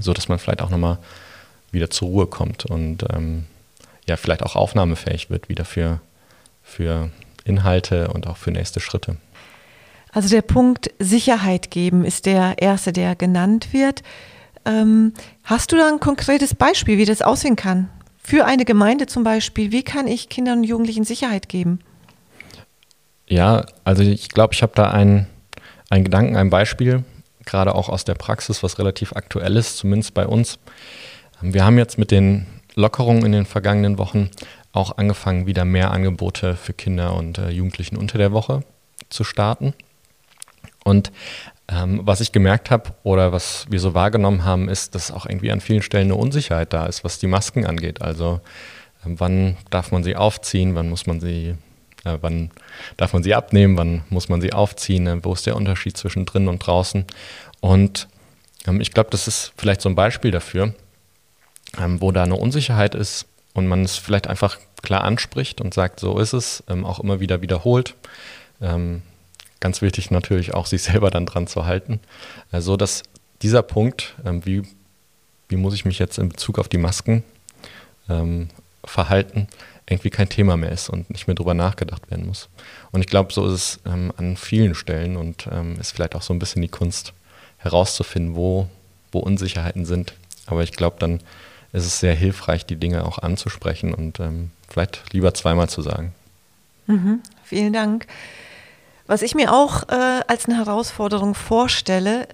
so 0.00 0.12
dass 0.12 0.28
man 0.28 0.38
vielleicht 0.38 0.62
auch 0.62 0.70
nochmal 0.70 0.98
wieder 1.72 1.90
zur 1.90 2.08
Ruhe 2.08 2.26
kommt 2.26 2.66
und 2.66 3.04
ähm, 3.12 3.44
ja, 4.08 4.16
vielleicht 4.16 4.42
auch 4.42 4.56
aufnahmefähig 4.56 5.30
wird 5.30 5.48
wieder 5.48 5.64
für, 5.64 6.00
für 6.62 7.10
Inhalte 7.44 8.08
und 8.08 8.26
auch 8.26 8.36
für 8.36 8.50
nächste 8.50 8.80
Schritte. 8.80 9.16
Also 10.12 10.28
der 10.28 10.42
Punkt 10.42 10.90
Sicherheit 10.98 11.70
geben 11.70 12.04
ist 12.04 12.26
der 12.26 12.56
erste, 12.58 12.92
der 12.92 13.14
genannt 13.14 13.72
wird. 13.72 14.02
Ähm, 14.64 15.14
hast 15.44 15.72
du 15.72 15.76
da 15.76 15.88
ein 15.88 16.00
konkretes 16.00 16.54
Beispiel, 16.54 16.98
wie 16.98 17.04
das 17.04 17.22
aussehen 17.22 17.56
kann? 17.56 17.88
Für 18.22 18.44
eine 18.44 18.64
Gemeinde 18.64 19.06
zum 19.06 19.22
Beispiel, 19.22 19.72
wie 19.72 19.82
kann 19.82 20.06
ich 20.06 20.28
Kindern 20.28 20.58
und 20.58 20.64
Jugendlichen 20.64 21.04
Sicherheit 21.04 21.48
geben? 21.48 21.80
Ja, 23.26 23.64
also 23.84 24.02
ich 24.02 24.28
glaube, 24.28 24.54
ich 24.54 24.62
habe 24.62 24.72
da 24.74 24.90
einen, 24.90 25.26
einen 25.88 26.04
Gedanken, 26.04 26.36
ein 26.36 26.50
Beispiel 26.50 27.04
gerade 27.44 27.74
auch 27.74 27.88
aus 27.88 28.04
der 28.04 28.14
Praxis, 28.14 28.62
was 28.62 28.78
relativ 28.78 29.14
aktuell 29.14 29.56
ist, 29.56 29.78
zumindest 29.78 30.14
bei 30.14 30.26
uns. 30.26 30.58
Wir 31.40 31.64
haben 31.64 31.78
jetzt 31.78 31.98
mit 31.98 32.10
den 32.10 32.46
Lockerungen 32.74 33.24
in 33.24 33.32
den 33.32 33.46
vergangenen 33.46 33.98
Wochen 33.98 34.30
auch 34.72 34.98
angefangen, 34.98 35.46
wieder 35.46 35.64
mehr 35.64 35.90
Angebote 35.90 36.56
für 36.56 36.72
Kinder 36.72 37.14
und 37.14 37.38
äh, 37.38 37.50
Jugendlichen 37.50 37.96
unter 37.96 38.18
der 38.18 38.32
Woche 38.32 38.62
zu 39.08 39.24
starten. 39.24 39.74
Und 40.84 41.10
ähm, 41.68 42.00
was 42.04 42.20
ich 42.20 42.32
gemerkt 42.32 42.70
habe 42.70 42.90
oder 43.02 43.32
was 43.32 43.66
wir 43.68 43.80
so 43.80 43.94
wahrgenommen 43.94 44.44
haben, 44.44 44.68
ist, 44.68 44.94
dass 44.94 45.10
auch 45.10 45.26
irgendwie 45.26 45.52
an 45.52 45.60
vielen 45.60 45.82
Stellen 45.82 46.06
eine 46.06 46.16
Unsicherheit 46.16 46.72
da 46.72 46.86
ist, 46.86 47.04
was 47.04 47.18
die 47.18 47.26
Masken 47.26 47.66
angeht. 47.66 48.02
Also 48.02 48.40
ähm, 49.04 49.18
wann 49.18 49.56
darf 49.70 49.92
man 49.92 50.02
sie 50.02 50.16
aufziehen, 50.16 50.74
wann 50.74 50.88
muss 50.88 51.06
man 51.06 51.20
sie, 51.20 51.54
äh, 52.04 52.18
wann 52.20 52.50
darf 52.96 53.12
man 53.12 53.22
sie 53.22 53.34
abnehmen, 53.34 53.76
wann 53.76 54.02
muss 54.08 54.28
man 54.28 54.40
sie 54.40 54.52
aufziehen, 54.52 55.06
äh, 55.06 55.24
wo 55.24 55.32
ist 55.32 55.46
der 55.46 55.56
Unterschied 55.56 55.96
zwischen 55.96 56.26
drinnen 56.26 56.48
und 56.48 56.58
draußen. 56.58 57.04
Und 57.60 58.08
ähm, 58.66 58.80
ich 58.80 58.92
glaube, 58.92 59.10
das 59.10 59.28
ist 59.28 59.52
vielleicht 59.56 59.80
so 59.80 59.88
ein 59.88 59.94
Beispiel 59.94 60.30
dafür, 60.30 60.74
ähm, 61.78 62.00
wo 62.00 62.12
da 62.12 62.22
eine 62.22 62.36
Unsicherheit 62.36 62.94
ist 62.94 63.26
und 63.54 63.66
man 63.66 63.84
es 63.84 63.96
vielleicht 63.96 64.26
einfach 64.26 64.58
klar 64.82 65.04
anspricht 65.04 65.60
und 65.60 65.74
sagt, 65.74 66.00
so 66.00 66.18
ist 66.18 66.32
es, 66.32 66.64
ähm, 66.68 66.84
auch 66.84 67.00
immer 67.00 67.20
wieder 67.20 67.42
wiederholt. 67.42 67.94
Ähm, 68.60 69.02
ganz 69.60 69.82
wichtig 69.82 70.10
natürlich 70.10 70.54
auch, 70.54 70.66
sich 70.66 70.82
selber 70.82 71.10
dann 71.10 71.26
dran 71.26 71.46
zu 71.46 71.66
halten, 71.66 72.00
äh, 72.52 72.60
so 72.60 72.76
dass 72.76 73.02
dieser 73.42 73.62
Punkt, 73.62 74.16
ähm, 74.24 74.44
wie, 74.44 74.62
wie 75.48 75.56
muss 75.56 75.74
ich 75.74 75.84
mich 75.84 75.98
jetzt 75.98 76.18
in 76.18 76.28
Bezug 76.28 76.58
auf 76.58 76.68
die 76.68 76.78
Masken 76.78 77.24
ähm, 78.08 78.48
verhalten, 78.84 79.48
irgendwie 79.90 80.10
kein 80.10 80.28
Thema 80.28 80.56
mehr 80.56 80.70
ist 80.70 80.88
und 80.88 81.10
nicht 81.10 81.26
mehr 81.26 81.34
drüber 81.34 81.54
nachgedacht 81.54 82.10
werden 82.10 82.26
muss. 82.26 82.48
Und 82.92 83.00
ich 83.00 83.08
glaube, 83.08 83.32
so 83.32 83.46
ist 83.46 83.52
es 83.52 83.80
ähm, 83.84 84.12
an 84.16 84.36
vielen 84.36 84.74
Stellen 84.74 85.16
und 85.16 85.48
ähm, 85.50 85.76
ist 85.80 85.92
vielleicht 85.92 86.14
auch 86.14 86.22
so 86.22 86.32
ein 86.32 86.38
bisschen 86.38 86.62
die 86.62 86.68
Kunst 86.68 87.12
herauszufinden, 87.58 88.36
wo, 88.36 88.68
wo 89.12 89.18
Unsicherheiten 89.18 89.84
sind. 89.84 90.14
Aber 90.46 90.62
ich 90.62 90.72
glaube, 90.72 90.96
dann 91.00 91.20
ist 91.72 91.86
es 91.86 92.00
sehr 92.00 92.14
hilfreich, 92.14 92.66
die 92.66 92.76
Dinge 92.76 93.04
auch 93.04 93.18
anzusprechen 93.18 93.92
und 93.92 94.20
ähm, 94.20 94.50
vielleicht 94.68 95.12
lieber 95.12 95.34
zweimal 95.34 95.68
zu 95.68 95.82
sagen. 95.82 96.14
Mhm, 96.86 97.20
vielen 97.44 97.72
Dank. 97.72 98.06
Was 99.06 99.22
ich 99.22 99.34
mir 99.34 99.52
auch 99.52 99.88
äh, 99.88 100.20
als 100.28 100.46
eine 100.46 100.56
Herausforderung 100.56 101.34
vorstelle, 101.34 102.28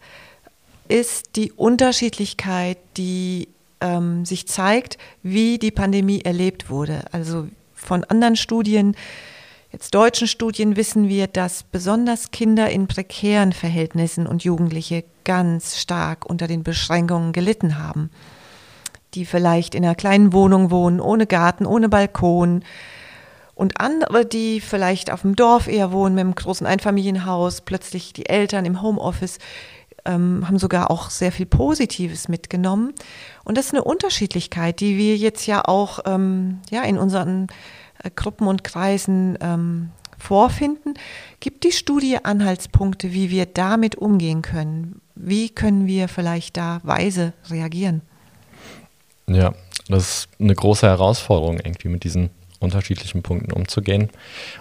ist 0.89 1.37
die 1.37 1.53
Unterschiedlichkeit, 1.53 2.79
die 2.97 3.49
ähm, 3.81 4.25
sich 4.25 4.47
zeigt, 4.49 4.99
wie 5.23 5.59
die 5.59 5.71
Pandemie 5.71 6.23
erlebt 6.23 6.71
wurde. 6.71 7.05
Also 7.13 7.49
von 7.75 8.05
anderen 8.05 8.37
Studien, 8.37 8.97
jetzt 9.73 9.95
deutschen 9.95 10.29
Studien, 10.29 10.77
wissen 10.77 11.09
wir, 11.09 11.27
dass 11.27 11.63
besonders 11.63 12.31
Kinder 12.31 12.71
in 12.71 12.87
prekären 12.87 13.53
Verhältnissen 13.53 14.27
und 14.27 14.45
Jugendliche 14.45 15.05
ganz 15.25 15.77
stark 15.77 16.25
unter 16.25 16.47
den 16.47 16.63
Beschränkungen 16.63 17.33
gelitten 17.33 17.79
haben 17.79 18.11
die 19.17 19.25
vielleicht 19.25 19.75
in 19.75 19.85
einer 19.85 19.95
kleinen 19.95 20.33
Wohnung 20.33 20.71
wohnen, 20.71 21.01
ohne 21.01 21.27
Garten, 21.27 21.67
ohne 21.67 21.89
Balkon. 21.89 22.63
Und 23.55 23.81
andere, 23.81 24.27
die 24.27 24.61
vielleicht 24.61 25.11
auf 25.11 25.23
dem 25.23 25.35
Dorf 25.35 25.67
eher 25.67 25.91
wohnen, 25.91 26.15
mit 26.15 26.21
einem 26.21 26.35
großen 26.35 26.67
Einfamilienhaus, 26.67 27.63
plötzlich 27.63 28.13
die 28.13 28.29
Eltern 28.29 28.67
im 28.67 28.83
Homeoffice, 28.83 29.39
ähm, 30.05 30.47
haben 30.47 30.59
sogar 30.59 30.91
auch 30.91 31.09
sehr 31.09 31.33
viel 31.33 31.47
Positives 31.47 32.29
mitgenommen. 32.29 32.93
Und 33.47 33.57
das 33.57 33.67
ist 33.67 33.75
eine 33.75 33.85
Unterschiedlichkeit, 33.85 34.81
die 34.81 34.99
wir 34.99 35.17
jetzt 35.17 35.47
ja 35.47 35.63
auch 35.65 36.01
ähm, 36.05 36.59
ja, 36.69 36.83
in 36.83 36.99
unseren 36.99 37.47
äh, 38.03 38.11
Gruppen 38.11 38.49
und 38.49 38.65
Kreisen 38.65 39.39
ähm, 39.41 39.91
vorfinden. 40.19 40.95
Gibt 41.39 41.63
die 41.63 41.71
Studie 41.71 42.19
Anhaltspunkte, 42.25 43.13
wie 43.13 43.31
wir 43.31 43.47
damit 43.47 43.95
umgehen 43.95 44.43
können? 44.43 45.01
Wie 45.15 45.49
können 45.49 45.87
wir 45.87 46.09
vielleicht 46.09 46.57
da 46.57 46.81
weise 46.83 47.35
reagieren? 47.49 48.03
Ja, 49.29 49.55
das 49.89 50.03
ist 50.03 50.29
eine 50.41 50.57
große 50.57 50.89
Herausforderung, 50.89 51.61
irgendwie 51.61 51.89
mit 51.89 52.03
diesen 52.03 52.31
unterschiedlichen 52.59 53.23
Punkten 53.23 53.53
umzugehen. 53.53 54.11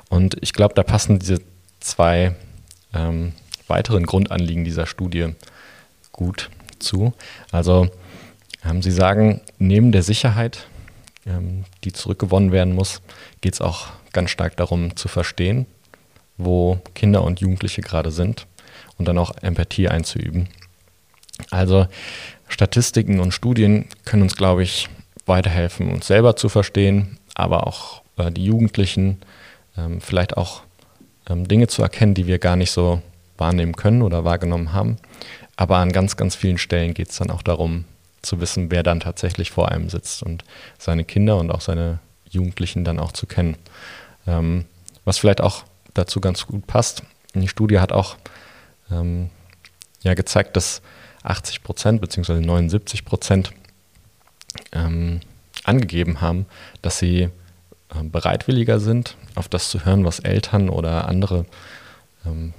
Und 0.10 0.38
ich 0.42 0.54
glaube, 0.54 0.76
da 0.76 0.84
passen 0.84 1.18
diese 1.18 1.42
zwei 1.80 2.36
ähm, 2.94 3.34
weiteren 3.68 4.06
Grundanliegen 4.06 4.64
dieser 4.64 4.86
Studie 4.86 5.34
gut 6.12 6.52
zu. 6.78 7.14
Also 7.52 7.90
Sie 8.82 8.92
sagen, 8.92 9.42
neben 9.58 9.92
der 9.92 10.04
Sicherheit, 10.04 10.68
ähm, 11.26 11.66
die 11.84 11.94
zurückgewonnen 11.94 12.52
werden 12.52 12.74
muss, 12.74 13.02
geht 13.42 13.54
es 13.54 13.62
auch 13.62 13.88
ganz 14.14 14.30
stark 14.30 14.58
darum 14.58 14.96
zu 14.96 15.08
verstehen, 15.08 15.66
wo 16.38 16.80
Kinder 16.94 17.24
und 17.24 17.40
Jugendliche 17.40 17.82
gerade 17.82 18.12
sind 18.12 18.48
und 18.98 19.08
dann 19.08 19.18
auch 19.18 19.34
Empathie 19.42 19.90
einzuüben. 19.90 20.48
Also 21.52 21.88
Statistiken 22.48 23.20
und 23.20 23.34
Studien 23.34 23.86
können 24.06 24.24
uns, 24.24 24.36
glaube 24.36 24.64
ich, 24.64 24.88
weiterhelfen, 25.26 25.92
uns 25.92 26.08
selber 26.08 26.36
zu 26.36 26.50
verstehen, 26.50 27.18
aber 27.34 27.68
auch 27.68 28.04
äh, 28.18 28.32
die 28.32 28.46
Jugendlichen 28.46 29.20
ähm, 29.78 30.00
vielleicht 30.02 30.38
auch 30.38 30.62
ähm, 31.30 31.48
Dinge 31.48 31.68
zu 31.68 31.82
erkennen, 31.82 32.14
die 32.14 32.28
wir 32.28 32.40
gar 32.40 32.56
nicht 32.56 32.72
so 32.72 33.02
wahrnehmen 33.38 33.76
können 33.76 34.02
oder 34.02 34.24
wahrgenommen 34.24 34.74
haben. 34.74 34.98
Aber 35.58 35.78
an 35.78 35.92
ganz, 35.92 36.18
ganz 36.18 36.36
vielen 36.36 36.58
Stellen 36.58 36.94
geht 36.94 37.10
es 37.10 37.18
dann 37.18 37.32
auch 37.32 37.42
darum, 37.42 37.86
zu 38.26 38.42
wissen, 38.42 38.72
wer 38.72 38.84
dann 38.84 39.00
tatsächlich 39.00 39.52
vor 39.52 39.72
einem 39.72 39.90
sitzt 39.90 40.24
und 40.24 40.44
seine 40.78 41.06
Kinder 41.06 41.38
und 41.38 41.52
auch 41.52 41.62
seine 41.62 42.00
Jugendlichen 42.30 42.84
dann 42.84 43.00
auch 43.00 43.12
zu 43.12 43.28
kennen. 43.28 43.58
Ähm, 44.28 44.66
was 45.06 45.18
vielleicht 45.18 45.42
auch 45.42 45.64
dazu 45.94 46.20
ganz 46.20 46.46
gut 46.48 46.68
passt. 46.68 47.04
Die 47.34 47.48
Studie 47.48 47.80
hat 47.80 47.92
auch 47.92 48.18
ähm, 48.92 49.30
ja, 50.02 50.14
gezeigt, 50.14 50.56
dass 50.56 50.82
80 51.24 51.64
Prozent 51.64 52.02
bzw. 52.02 52.40
79 52.40 53.06
Prozent 53.06 53.52
ähm, 54.72 55.22
angegeben 55.64 56.22
haben, 56.22 56.46
dass 56.82 57.00
sie 57.00 57.22
äh, 57.22 57.30
bereitwilliger 58.04 58.80
sind, 58.80 59.16
auf 59.36 59.50
das 59.50 59.70
zu 59.70 59.86
hören, 59.86 60.06
was 60.06 60.20
Eltern 60.20 60.70
oder 60.70 61.08
andere 61.08 61.46
ähm, 62.26 62.54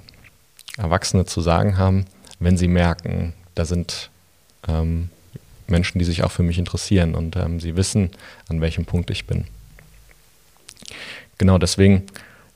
Erwachsene 0.77 1.25
zu 1.25 1.41
sagen 1.41 1.77
haben, 1.77 2.05
wenn 2.39 2.57
sie 2.57 2.67
merken, 2.67 3.33
da 3.55 3.65
sind 3.65 4.09
ähm, 4.67 5.09
Menschen, 5.69 5.99
die 5.99 6.05
sich 6.05 6.23
auch 6.23 6.31
für 6.31 6.43
mich 6.43 6.57
interessieren 6.57 7.15
und 7.15 7.35
ähm, 7.35 7.59
sie 7.59 7.75
wissen, 7.75 8.11
an 8.47 8.61
welchem 8.61 8.85
Punkt 8.85 9.09
ich 9.09 9.25
bin. 9.25 9.45
Genau 11.37 11.57
deswegen 11.57 12.03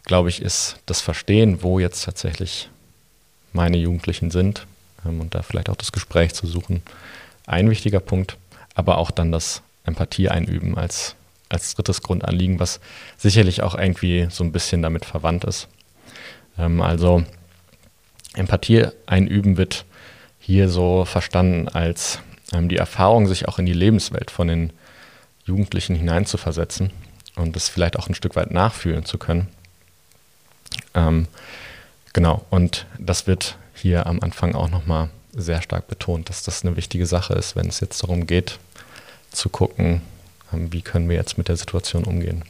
glaube 0.04 0.30
ich, 0.30 0.42
ist 0.42 0.78
das 0.86 1.02
Verstehen, 1.02 1.62
wo 1.62 1.80
jetzt 1.80 2.04
tatsächlich 2.04 2.70
meine 3.54 3.78
Jugendlichen 3.78 4.32
sind, 4.32 4.66
ähm, 5.06 5.22
und 5.22 5.36
da 5.36 5.42
vielleicht 5.42 5.70
auch 5.70 5.76
das 5.76 5.92
Gespräch 5.92 6.34
zu 6.34 6.48
suchen. 6.48 6.82
Ein 7.46 7.70
wichtiger 7.70 8.00
Punkt, 8.00 8.38
aber 8.76 8.98
auch 8.98 9.12
dann 9.12 9.32
das 9.32 9.62
Empathie 9.84 10.30
einüben 10.30 10.78
als, 10.78 11.16
als 11.50 11.76
drittes 11.76 12.02
Grundanliegen, 12.02 12.60
was 12.60 12.80
sicherlich 13.18 13.64
auch 13.64 13.76
irgendwie 13.76 14.28
so 14.30 14.44
ein 14.44 14.52
bisschen 14.52 14.82
damit 14.82 15.06
verwandt 15.06 15.44
ist. 15.44 15.68
Ähm, 16.58 16.82
also 16.82 17.24
Empathie 18.36 18.88
einüben 19.06 19.58
wird 19.58 19.86
hier 20.40 20.70
so 20.70 21.06
verstanden 21.06 21.68
als 21.68 22.20
die 22.52 22.78
Erfahrung, 22.78 23.28
sich 23.28 23.48
auch 23.48 23.60
in 23.60 23.66
die 23.66 23.74
Lebenswelt 23.74 24.32
von 24.32 24.48
den 24.48 24.74
Jugendlichen 25.46 25.96
hineinzuversetzen 25.96 26.92
und 27.36 27.56
das 27.56 27.70
vielleicht 27.70 27.98
auch 27.98 28.08
ein 28.08 28.16
Stück 28.16 28.36
weit 28.36 28.52
nachfühlen 28.52 29.06
zu 29.06 29.18
können. 29.18 29.48
Ähm, 30.94 31.28
genau, 32.14 32.46
und 32.50 32.86
das 33.00 33.28
wird 33.28 33.58
hier 33.74 34.06
am 34.06 34.20
Anfang 34.20 34.56
auch 34.56 34.70
nochmal 34.70 35.10
sehr 35.34 35.62
stark 35.62 35.88
betont, 35.88 36.30
dass 36.30 36.44
das 36.44 36.64
eine 36.64 36.76
wichtige 36.76 37.06
Sache 37.06 37.34
ist, 37.34 37.56
wenn 37.56 37.68
es 37.68 37.80
jetzt 37.80 38.04
darum 38.04 38.28
geht, 38.28 38.60
zu 39.32 39.50
gucken, 39.50 40.02
ähm, 40.54 40.72
wie 40.74 40.82
können 40.82 41.10
wir 41.10 41.16
jetzt 41.16 41.38
mit 41.38 41.48
der 41.48 41.58
Situation 41.58 42.04
umgehen. 42.04 42.44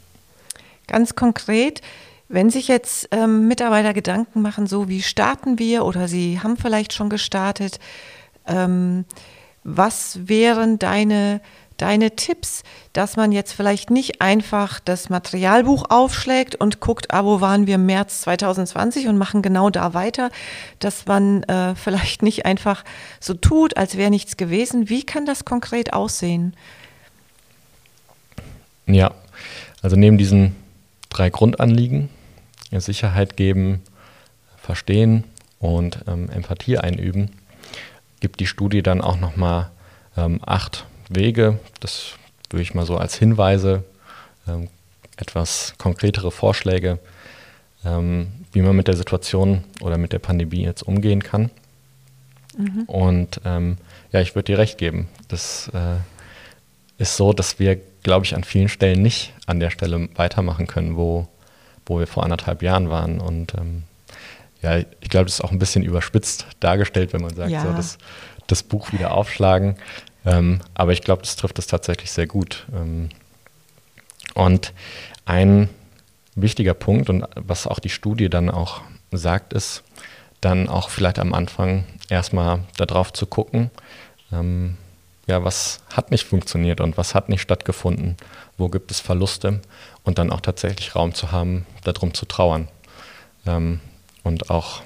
Ganz 0.87 1.15
konkret, 1.15 1.81
wenn 2.27 2.49
sich 2.49 2.67
jetzt 2.67 3.07
ähm, 3.11 3.47
Mitarbeiter 3.47 3.93
Gedanken 3.93 4.41
machen, 4.41 4.65
so 4.65 4.89
wie 4.89 5.01
starten 5.01 5.59
wir 5.59 5.85
oder 5.85 6.07
sie 6.07 6.39
haben 6.41 6.57
vielleicht 6.57 6.93
schon 6.93 7.09
gestartet, 7.09 7.79
ähm, 8.47 9.05
was 9.63 10.27
wären 10.27 10.79
deine 10.79 11.41
deine 11.81 12.15
Tipps, 12.15 12.63
dass 12.93 13.17
man 13.17 13.31
jetzt 13.31 13.53
vielleicht 13.53 13.89
nicht 13.89 14.21
einfach 14.21 14.79
das 14.79 15.09
Materialbuch 15.09 15.85
aufschlägt 15.89 16.55
und 16.55 16.79
guckt, 16.79 17.11
ah, 17.11 17.25
wo 17.25 17.41
waren 17.41 17.65
wir 17.65 17.75
im 17.75 17.85
März 17.87 18.21
2020 18.21 19.07
und 19.07 19.17
machen 19.17 19.41
genau 19.41 19.69
da 19.69 19.93
weiter, 19.93 20.29
dass 20.79 21.07
man 21.07 21.43
äh, 21.43 21.75
vielleicht 21.75 22.21
nicht 22.21 22.45
einfach 22.45 22.83
so 23.19 23.33
tut, 23.33 23.77
als 23.77 23.97
wäre 23.97 24.11
nichts 24.11 24.37
gewesen. 24.37 24.89
Wie 24.89 25.03
kann 25.03 25.25
das 25.25 25.43
konkret 25.43 25.93
aussehen? 25.93 26.55
Ja, 28.85 29.11
also 29.81 29.95
neben 29.95 30.17
diesen 30.17 30.55
drei 31.09 31.29
Grundanliegen, 31.29 32.09
Sicherheit 32.71 33.35
geben, 33.35 33.81
verstehen 34.57 35.23
und 35.59 35.99
ähm, 36.07 36.29
Empathie 36.29 36.77
einüben, 36.77 37.31
gibt 38.21 38.39
die 38.39 38.47
Studie 38.47 38.81
dann 38.81 39.01
auch 39.01 39.19
nochmal 39.19 39.71
ähm, 40.15 40.39
acht 40.45 40.85
Wege, 41.09 41.59
das 41.81 42.13
würde 42.49 42.63
ich 42.63 42.73
mal 42.73 42.85
so 42.85 42.97
als 42.97 43.15
Hinweise, 43.15 43.83
ähm, 44.47 44.69
etwas 45.17 45.73
konkretere 45.77 46.31
Vorschläge, 46.31 46.99
ähm, 47.85 48.27
wie 48.53 48.61
man 48.61 48.75
mit 48.75 48.87
der 48.87 48.95
Situation 48.95 49.63
oder 49.81 49.97
mit 49.97 50.13
der 50.13 50.19
Pandemie 50.19 50.63
jetzt 50.63 50.83
umgehen 50.83 51.23
kann. 51.23 51.49
Mhm. 52.57 52.83
Und 52.87 53.41
ähm, 53.45 53.77
ja, 54.11 54.21
ich 54.21 54.35
würde 54.35 54.53
dir 54.53 54.57
recht 54.57 54.77
geben. 54.77 55.07
Das 55.27 55.69
äh, 55.73 55.97
ist 56.97 57.17
so, 57.17 57.33
dass 57.33 57.59
wir, 57.59 57.79
glaube 58.03 58.25
ich, 58.25 58.35
an 58.35 58.43
vielen 58.43 58.69
Stellen 58.69 59.01
nicht 59.01 59.33
an 59.45 59.59
der 59.59 59.69
Stelle 59.69 60.09
weitermachen 60.15 60.67
können, 60.67 60.97
wo, 60.97 61.27
wo 61.85 61.99
wir 61.99 62.07
vor 62.07 62.23
anderthalb 62.23 62.61
Jahren 62.61 62.89
waren. 62.89 63.19
Und 63.19 63.53
ähm, 63.55 63.83
ja, 64.61 64.77
ich 64.77 65.09
glaube, 65.09 65.25
das 65.25 65.35
ist 65.35 65.41
auch 65.41 65.51
ein 65.51 65.59
bisschen 65.59 65.83
überspitzt 65.83 66.45
dargestellt, 66.59 67.13
wenn 67.13 67.21
man 67.21 67.35
sagt, 67.35 67.51
ja. 67.51 67.61
so 67.61 67.73
das, 67.73 67.97
das 68.47 68.63
Buch 68.63 68.91
wieder 68.91 69.11
aufschlagen. 69.11 69.75
Ähm, 70.25 70.61
aber 70.73 70.91
ich 70.91 71.01
glaube, 71.01 71.23
das 71.23 71.35
trifft 71.35 71.57
es 71.59 71.67
tatsächlich 71.67 72.11
sehr 72.11 72.27
gut. 72.27 72.67
Ähm, 72.73 73.09
und 74.35 74.73
ein 75.25 75.69
wichtiger 76.35 76.73
Punkt 76.73 77.09
und 77.09 77.25
was 77.35 77.67
auch 77.67 77.79
die 77.79 77.89
Studie 77.89 78.29
dann 78.29 78.49
auch 78.49 78.81
sagt, 79.11 79.53
ist, 79.53 79.83
dann 80.41 80.69
auch 80.69 80.89
vielleicht 80.89 81.19
am 81.19 81.33
Anfang 81.33 81.85
erstmal 82.09 82.61
darauf 82.77 83.13
zu 83.13 83.25
gucken, 83.25 83.69
ähm, 84.31 84.77
ja, 85.27 85.43
was 85.43 85.81
hat 85.93 86.11
nicht 86.11 86.25
funktioniert 86.25 86.81
und 86.81 86.97
was 86.97 87.13
hat 87.13 87.29
nicht 87.29 87.41
stattgefunden, 87.41 88.17
wo 88.57 88.69
gibt 88.69 88.91
es 88.91 88.99
Verluste 88.99 89.61
und 90.03 90.17
dann 90.17 90.31
auch 90.31 90.41
tatsächlich 90.41 90.95
Raum 90.95 91.13
zu 91.13 91.31
haben, 91.31 91.65
darum 91.83 92.13
zu 92.13 92.25
trauern 92.25 92.67
ähm, 93.45 93.79
und 94.23 94.49
auch 94.49 94.81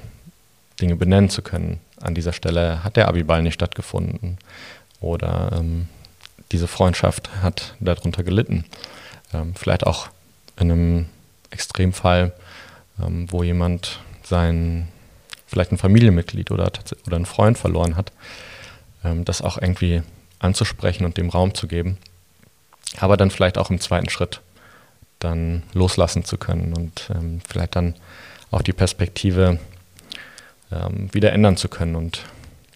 Dinge 0.82 0.96
benennen 0.96 1.30
zu 1.30 1.42
können. 1.42 1.80
An 2.01 2.15
dieser 2.15 2.34
Stelle 2.34 2.84
hat 2.84 2.96
der 2.96 3.08
Abiball 3.08 3.42
nicht 3.42 3.54
stattgefunden 3.54 4.38
oder 5.00 5.51
ähm, 5.54 5.88
diese 6.51 6.68
Freundschaft 6.68 7.30
hat 7.42 7.75
darunter 7.80 8.24
gelitten. 8.24 8.65
Ähm, 9.34 9.56
vielleicht 9.56 9.86
auch 9.86 10.10
in 10.58 10.72
einem 10.72 11.06
Extremfall, 11.50 12.34
ähm, 13.01 13.32
wo 13.32 13.44
jemand 13.44 14.00
sein, 14.24 14.88
vielleicht 15.48 15.72
ein 15.72 15.77
Familienmitglied 15.77 16.51
oder, 16.51 16.72
oder 17.06 17.15
einen 17.15 17.25
Freund 17.25 17.58
verloren 17.58 17.96
hat, 17.96 18.12
ähm, 19.04 19.25
das 19.25 19.42
auch 19.42 19.58
irgendwie 19.58 20.01
anzusprechen 20.39 21.06
und 21.06 21.18
dem 21.18 21.30
Raum 21.30 21.54
zu 21.56 21.68
geben. 21.68 21.98
Aber 22.98 23.18
dann 23.18 23.32
vielleicht 23.32 23.58
auch 23.58 23.70
im 23.70 23.80
zweiten 23.80 24.10
Schritt 24.10 24.42
dann 25.20 25.63
loslassen 25.74 26.24
zu 26.24 26.38
können 26.38 26.74
und 26.74 27.10
ähm, 27.13 27.42
vielleicht 27.48 27.75
dann 27.75 27.96
auch 28.51 28.61
die 28.61 28.73
Perspektive 28.73 29.59
ähm, 30.71 31.09
wieder 31.13 31.33
ändern 31.33 31.57
zu 31.57 31.67
können 31.67 31.95
und 31.95 32.23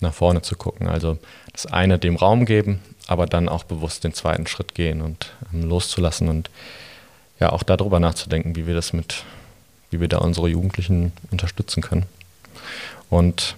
nach 0.02 0.14
vorne 0.14 0.42
zu 0.42 0.56
gucken. 0.56 0.88
Also 0.88 1.18
das 1.52 1.66
eine 1.66 2.00
dem 2.00 2.16
Raum 2.16 2.46
geben, 2.46 2.80
aber 3.08 3.26
dann 3.26 3.50
auch 3.50 3.64
bewusst 3.64 4.04
den 4.04 4.14
zweiten 4.14 4.48
Schritt 4.48 4.76
gehen 4.76 5.02
und 5.02 5.32
ähm, 5.54 5.64
loszulassen 5.68 6.30
und 6.30 6.50
ja 7.40 7.52
auch 7.52 7.64
darüber 7.64 8.00
nachzudenken, 8.00 8.56
wie 8.56 8.68
wir 8.68 8.76
das 8.76 8.94
mit, 8.94 9.24
wie 9.92 10.00
wir 10.00 10.08
da 10.08 10.20
unsere 10.20 10.48
Jugendlichen 10.48 11.12
unterstützen 11.32 11.82
können. 11.82 12.06
Und 13.10 13.56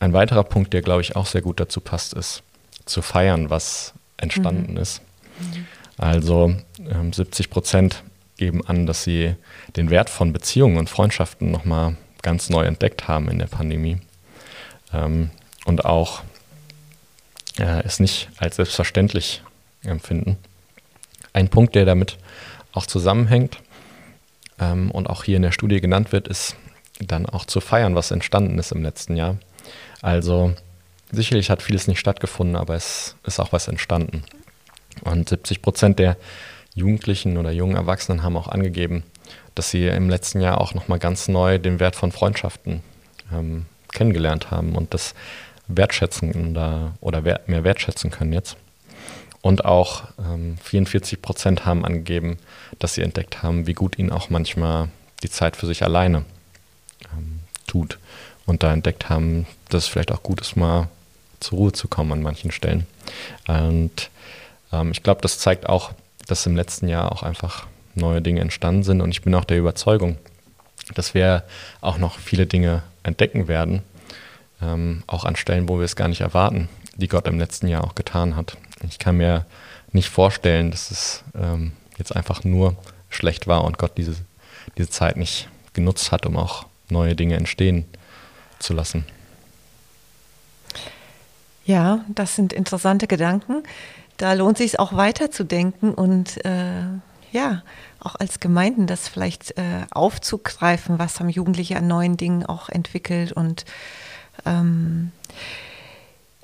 ein 0.00 0.12
weiterer 0.12 0.44
Punkt, 0.44 0.72
der 0.72 0.82
glaube 0.82 1.02
ich 1.02 1.16
auch 1.16 1.26
sehr 1.26 1.42
gut 1.42 1.60
dazu 1.60 1.80
passt, 1.80 2.12
ist 2.14 2.42
zu 2.84 3.02
feiern, 3.02 3.50
was 3.50 3.92
entstanden 4.16 4.72
mhm. 4.72 4.78
ist. 4.78 5.00
Also 5.96 6.54
ähm, 6.90 7.12
70 7.12 7.50
Prozent 7.50 8.02
geben 8.42 8.66
an, 8.66 8.86
dass 8.86 9.04
sie 9.04 9.36
den 9.76 9.88
Wert 9.90 10.10
von 10.10 10.32
Beziehungen 10.32 10.76
und 10.76 10.90
Freundschaften 10.90 11.52
nochmal 11.52 11.96
ganz 12.22 12.50
neu 12.50 12.64
entdeckt 12.64 13.06
haben 13.06 13.28
in 13.28 13.38
der 13.38 13.46
Pandemie. 13.46 13.98
Ähm, 14.92 15.30
und 15.64 15.84
auch 15.84 16.22
äh, 17.60 17.84
es 17.84 18.00
nicht 18.00 18.30
als 18.38 18.56
selbstverständlich 18.56 19.42
empfinden. 19.84 20.38
Ein 21.32 21.50
Punkt, 21.50 21.76
der 21.76 21.84
damit 21.84 22.18
auch 22.72 22.84
zusammenhängt 22.84 23.58
ähm, 24.58 24.90
und 24.90 25.08
auch 25.08 25.22
hier 25.22 25.36
in 25.36 25.42
der 25.42 25.52
Studie 25.52 25.80
genannt 25.80 26.10
wird, 26.10 26.26
ist 26.26 26.56
dann 26.98 27.26
auch 27.26 27.44
zu 27.44 27.60
feiern, 27.60 27.94
was 27.94 28.10
entstanden 28.10 28.58
ist 28.58 28.72
im 28.72 28.82
letzten 28.82 29.16
Jahr. 29.16 29.36
Also 30.00 30.52
sicherlich 31.12 31.48
hat 31.48 31.62
vieles 31.62 31.86
nicht 31.86 32.00
stattgefunden, 32.00 32.56
aber 32.56 32.74
es 32.74 33.14
ist 33.24 33.38
auch 33.38 33.52
was 33.52 33.68
entstanden. 33.68 34.24
Und 35.04 35.28
70 35.28 35.62
Prozent 35.62 36.00
der 36.00 36.16
Jugendlichen 36.74 37.36
oder 37.36 37.50
jungen 37.50 37.76
Erwachsenen 37.76 38.22
haben 38.22 38.36
auch 38.36 38.48
angegeben, 38.48 39.02
dass 39.54 39.70
sie 39.70 39.86
im 39.86 40.08
letzten 40.08 40.40
Jahr 40.40 40.60
auch 40.60 40.74
nochmal 40.74 40.98
ganz 40.98 41.28
neu 41.28 41.58
den 41.58 41.80
Wert 41.80 41.96
von 41.96 42.12
Freundschaften 42.12 42.82
ähm, 43.32 43.66
kennengelernt 43.92 44.50
haben 44.50 44.74
und 44.74 44.94
das 44.94 45.14
wertschätzen 45.68 46.50
oder, 46.50 46.94
oder 47.00 47.20
mehr 47.20 47.64
wertschätzen 47.64 48.10
können 48.10 48.32
jetzt. 48.32 48.56
Und 49.42 49.64
auch 49.64 50.04
ähm, 50.18 50.56
44 50.62 51.20
Prozent 51.20 51.66
haben 51.66 51.84
angegeben, 51.84 52.38
dass 52.78 52.94
sie 52.94 53.02
entdeckt 53.02 53.42
haben, 53.42 53.66
wie 53.66 53.74
gut 53.74 53.98
ihnen 53.98 54.10
auch 54.10 54.30
manchmal 54.30 54.88
die 55.22 55.30
Zeit 55.30 55.56
für 55.56 55.66
sich 55.66 55.82
alleine 55.82 56.24
ähm, 57.12 57.40
tut. 57.66 57.98
Und 58.46 58.62
da 58.62 58.72
entdeckt 58.72 59.08
haben, 59.08 59.46
dass 59.68 59.84
es 59.84 59.88
vielleicht 59.88 60.12
auch 60.12 60.22
gut 60.22 60.40
ist, 60.40 60.56
mal 60.56 60.88
zur 61.40 61.58
Ruhe 61.58 61.72
zu 61.72 61.88
kommen 61.88 62.12
an 62.12 62.22
manchen 62.22 62.52
Stellen. 62.52 62.86
Und 63.48 64.10
ähm, 64.72 64.92
ich 64.92 65.02
glaube, 65.02 65.20
das 65.20 65.38
zeigt 65.38 65.68
auch, 65.68 65.92
dass 66.26 66.46
im 66.46 66.56
letzten 66.56 66.88
Jahr 66.88 67.12
auch 67.12 67.22
einfach 67.22 67.66
neue 67.94 68.22
Dinge 68.22 68.40
entstanden 68.40 68.82
sind. 68.82 69.00
Und 69.00 69.10
ich 69.10 69.22
bin 69.22 69.34
auch 69.34 69.44
der 69.44 69.58
Überzeugung, 69.58 70.16
dass 70.94 71.14
wir 71.14 71.44
auch 71.80 71.98
noch 71.98 72.18
viele 72.18 72.46
Dinge 72.46 72.82
entdecken 73.02 73.48
werden, 73.48 73.82
ähm, 74.60 75.02
auch 75.06 75.24
an 75.24 75.36
Stellen, 75.36 75.68
wo 75.68 75.78
wir 75.78 75.84
es 75.84 75.96
gar 75.96 76.08
nicht 76.08 76.20
erwarten, 76.20 76.68
die 76.96 77.08
Gott 77.08 77.26
im 77.26 77.38
letzten 77.38 77.68
Jahr 77.68 77.84
auch 77.84 77.94
getan 77.94 78.36
hat. 78.36 78.56
Ich 78.88 78.98
kann 78.98 79.16
mir 79.16 79.46
nicht 79.92 80.08
vorstellen, 80.08 80.70
dass 80.70 80.90
es 80.90 81.24
ähm, 81.34 81.72
jetzt 81.98 82.14
einfach 82.14 82.44
nur 82.44 82.76
schlecht 83.10 83.46
war 83.46 83.64
und 83.64 83.78
Gott 83.78 83.92
diese, 83.96 84.16
diese 84.78 84.90
Zeit 84.90 85.16
nicht 85.16 85.48
genutzt 85.74 86.12
hat, 86.12 86.26
um 86.26 86.36
auch 86.36 86.66
neue 86.88 87.14
Dinge 87.14 87.36
entstehen 87.36 87.84
zu 88.58 88.72
lassen. 88.72 89.04
Ja, 91.64 92.04
das 92.08 92.34
sind 92.34 92.52
interessante 92.52 93.06
Gedanken. 93.06 93.62
Da 94.16 94.32
lohnt 94.34 94.58
sich 94.58 94.78
auch 94.78 94.96
weiterzudenken 94.96 95.94
und 95.94 96.44
äh, 96.44 96.84
ja, 97.32 97.62
auch 97.98 98.14
als 98.16 98.40
Gemeinden 98.40 98.86
das 98.86 99.08
vielleicht 99.08 99.56
äh, 99.56 99.86
aufzugreifen, 99.90 100.98
was 100.98 101.18
haben 101.18 101.28
Jugendliche 101.28 101.76
an 101.76 101.86
neuen 101.86 102.16
Dingen 102.16 102.44
auch 102.44 102.68
entwickelt 102.68 103.32
und 103.32 103.64
ähm, 104.44 105.12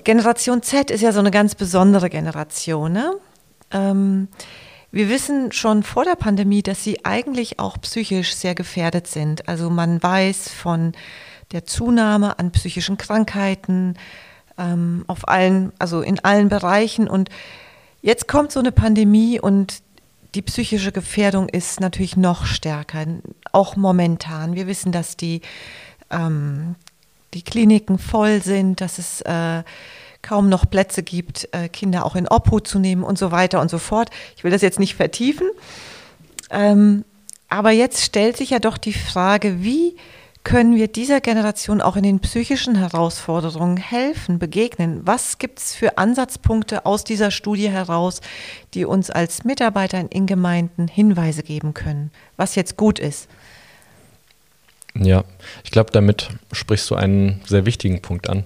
Generation 0.04 0.62
Z 0.62 0.90
ist 0.90 1.02
ja 1.02 1.12
so 1.12 1.18
eine 1.18 1.30
ganz 1.30 1.54
besondere 1.54 2.08
Generation. 2.08 2.92
Ne? 2.92 3.12
Ähm, 3.70 4.28
wir 4.90 5.10
wissen 5.10 5.52
schon 5.52 5.82
vor 5.82 6.04
der 6.04 6.14
Pandemie, 6.14 6.62
dass 6.62 6.82
sie 6.82 7.04
eigentlich 7.04 7.58
auch 7.58 7.78
psychisch 7.82 8.34
sehr 8.34 8.54
gefährdet 8.54 9.06
sind. 9.06 9.48
Also 9.48 9.68
man 9.68 10.02
weiß 10.02 10.48
von 10.48 10.92
der 11.52 11.66
Zunahme 11.66 12.38
an 12.38 12.52
psychischen 12.52 12.96
Krankheiten 12.96 13.96
ähm, 14.58 15.04
auf 15.06 15.28
allen, 15.28 15.72
also 15.78 16.00
in 16.00 16.18
allen 16.20 16.48
Bereichen. 16.48 17.08
Und 17.08 17.30
jetzt 18.02 18.28
kommt 18.28 18.52
so 18.52 18.60
eine 18.60 18.72
Pandemie 18.72 19.40
und 19.40 19.82
die 20.34 20.42
psychische 20.42 20.92
Gefährdung 20.92 21.48
ist 21.48 21.80
natürlich 21.80 22.16
noch 22.16 22.44
stärker, 22.44 23.06
auch 23.52 23.76
momentan. 23.76 24.54
Wir 24.54 24.66
wissen, 24.66 24.92
dass 24.92 25.16
die 25.16 25.40
ähm, 26.10 26.74
die 27.34 27.42
Kliniken 27.42 27.98
voll 27.98 28.42
sind, 28.42 28.80
dass 28.80 28.98
es 28.98 29.20
äh, 29.22 29.62
kaum 30.22 30.48
noch 30.48 30.68
Plätze 30.68 31.02
gibt, 31.02 31.48
äh, 31.52 31.68
Kinder 31.68 32.04
auch 32.04 32.16
in 32.16 32.28
Obhut 32.28 32.66
zu 32.66 32.78
nehmen 32.78 33.04
und 33.04 33.18
so 33.18 33.30
weiter 33.30 33.60
und 33.60 33.70
so 33.70 33.78
fort. 33.78 34.10
Ich 34.36 34.44
will 34.44 34.50
das 34.50 34.62
jetzt 34.62 34.78
nicht 34.78 34.94
vertiefen. 34.94 35.48
Ähm, 36.50 37.04
aber 37.48 37.70
jetzt 37.70 38.02
stellt 38.02 38.36
sich 38.36 38.50
ja 38.50 38.58
doch 38.58 38.78
die 38.78 38.92
Frage, 38.92 39.62
wie 39.62 39.96
können 40.48 40.76
wir 40.76 40.88
dieser 40.88 41.20
Generation 41.20 41.82
auch 41.82 41.94
in 41.96 42.04
den 42.04 42.20
psychischen 42.20 42.74
Herausforderungen 42.74 43.76
helfen, 43.76 44.38
begegnen? 44.38 45.02
Was 45.04 45.36
gibt 45.36 45.58
es 45.58 45.74
für 45.74 45.98
Ansatzpunkte 45.98 46.86
aus 46.86 47.04
dieser 47.04 47.30
Studie 47.30 47.68
heraus, 47.68 48.22
die 48.72 48.86
uns 48.86 49.10
als 49.10 49.44
Mitarbeiter 49.44 50.10
in 50.10 50.24
Gemeinden 50.24 50.88
Hinweise 50.88 51.42
geben 51.42 51.74
können, 51.74 52.10
was 52.38 52.54
jetzt 52.54 52.78
gut 52.78 52.98
ist? 52.98 53.28
Ja, 54.94 55.22
ich 55.64 55.70
glaube, 55.70 55.90
damit 55.92 56.30
sprichst 56.52 56.88
du 56.88 56.94
einen 56.94 57.42
sehr 57.44 57.66
wichtigen 57.66 58.00
Punkt 58.00 58.30
an, 58.30 58.44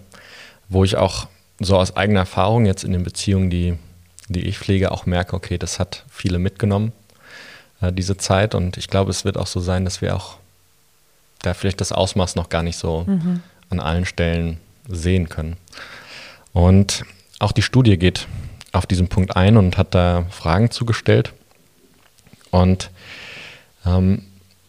wo 0.69 0.83
ich 0.83 0.97
auch 0.97 1.29
so 1.61 1.77
aus 1.77 1.97
eigener 1.97 2.21
Erfahrung 2.21 2.67
jetzt 2.67 2.83
in 2.83 2.91
den 2.91 3.05
Beziehungen, 3.05 3.49
die, 3.49 3.79
die 4.27 4.49
ich 4.49 4.59
pflege, 4.59 4.91
auch 4.91 5.07
merke, 5.07 5.37
okay, 5.37 5.57
das 5.57 5.79
hat 5.79 6.05
viele 6.11 6.41
mitgenommen, 6.41 6.91
äh, 7.81 7.93
diese 7.93 8.17
Zeit. 8.17 8.57
Und 8.57 8.77
ich 8.77 8.89
glaube, 8.89 9.13
es 9.13 9.25
wird 9.25 9.39
auch 9.39 9.47
so 9.47 9.61
sein, 9.61 9.85
dass 9.85 10.03
wir 10.03 10.17
auch 10.17 10.42
da 11.43 11.55
vielleicht 11.55 11.81
das 11.81 11.93
Ausmaß 11.93 12.37
noch 12.37 12.49
gar 12.49 12.63
nicht 12.63 12.77
so 12.77 13.05
mhm. 13.07 13.43
an 13.71 13.81
allen 13.81 14.05
Stellen 14.05 14.59
sehen 14.89 15.29
können. 15.29 15.57
Und 16.53 17.05
auch 17.39 17.53
die 17.53 17.63
Studie 17.63 17.99
geht 17.99 18.27
auf 18.73 18.87
diesen 18.87 19.09
Punkt 19.09 19.37
ein 19.37 19.57
und 19.57 19.77
hat 19.77 19.95
da 19.95 20.27
Fragen 20.31 20.71
zugestellt. 20.71 21.33
Und 22.51 22.91
ähm, 23.85 24.23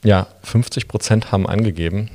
ja, 0.03 0.27
50 0.43 0.87
Prozent 0.87 1.31
haben 1.31 1.47
angegeben, 1.47 2.09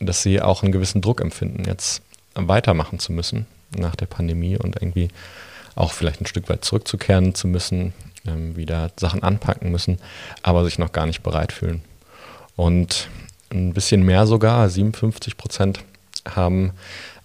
dass 0.00 0.22
sie 0.22 0.40
auch 0.40 0.62
einen 0.62 0.72
gewissen 0.72 1.02
Druck 1.02 1.20
empfinden, 1.20 1.64
jetzt 1.64 2.02
weitermachen 2.34 2.98
zu 2.98 3.12
müssen 3.12 3.46
nach 3.76 3.96
der 3.96 4.06
Pandemie 4.06 4.56
und 4.56 4.76
irgendwie 4.76 5.08
auch 5.74 5.92
vielleicht 5.92 6.20
ein 6.20 6.26
Stück 6.26 6.48
weit 6.48 6.64
zurückzukehren 6.64 7.34
zu 7.34 7.48
müssen, 7.48 7.92
ähm, 8.26 8.56
wieder 8.56 8.90
Sachen 8.96 9.22
anpacken 9.22 9.70
müssen, 9.70 9.98
aber 10.42 10.64
sich 10.64 10.78
noch 10.78 10.92
gar 10.92 11.06
nicht 11.06 11.22
bereit 11.22 11.52
fühlen. 11.52 11.82
Und 12.56 13.08
ein 13.54 13.72
bisschen 13.72 14.02
mehr 14.02 14.26
sogar, 14.26 14.68
57 14.68 15.36
Prozent 15.36 15.80
haben 16.28 16.72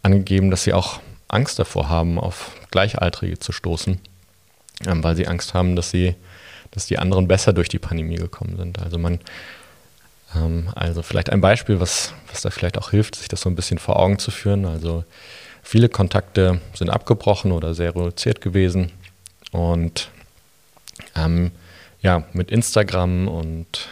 angegeben, 0.04 0.52
dass 0.52 0.64
sie 0.64 0.74
auch 0.74 1.00
Angst 1.28 1.60
davor 1.60 1.90
haben, 1.90 2.20
auf 2.20 2.52
Gleichaltrige 2.72 3.40
zu 3.40 3.52
stoßen, 3.52 4.00
ähm, 4.88 5.04
weil 5.04 5.16
sie 5.16 5.28
Angst 5.28 5.54
haben, 5.54 5.76
dass 5.76 5.92
sie, 5.92 6.16
dass 6.72 6.86
die 6.86 7.00
anderen 7.00 7.28
besser 7.28 7.54
durch 7.54 7.70
die 7.70 7.80
Pandemie 7.80 8.16
gekommen 8.16 8.58
sind. 8.58 8.80
Also 8.80 8.98
man, 8.98 9.20
ähm, 10.36 10.70
also 10.76 11.02
vielleicht 11.02 11.30
ein 11.30 11.42
Beispiel, 11.42 11.80
was, 11.80 12.14
was 12.32 12.42
da 12.42 12.50
vielleicht 12.50 12.78
auch 12.78 12.92
hilft, 12.92 13.16
sich 13.16 13.28
das 13.28 13.42
so 13.42 13.50
ein 13.50 13.56
bisschen 13.56 13.78
vor 13.78 13.98
Augen 13.98 14.20
zu 14.20 14.32
führen. 14.32 14.66
Also 14.66 15.04
viele 15.64 15.90
Kontakte 15.90 16.62
sind 16.74 16.90
abgebrochen 16.90 17.52
oder 17.52 17.74
sehr 17.74 17.96
reduziert 17.96 18.42
gewesen 18.42 18.92
und 19.52 20.10
ähm, 21.16 21.52
ja, 22.02 22.24
mit 22.34 22.50
Instagram 22.50 23.28
und 23.28 23.90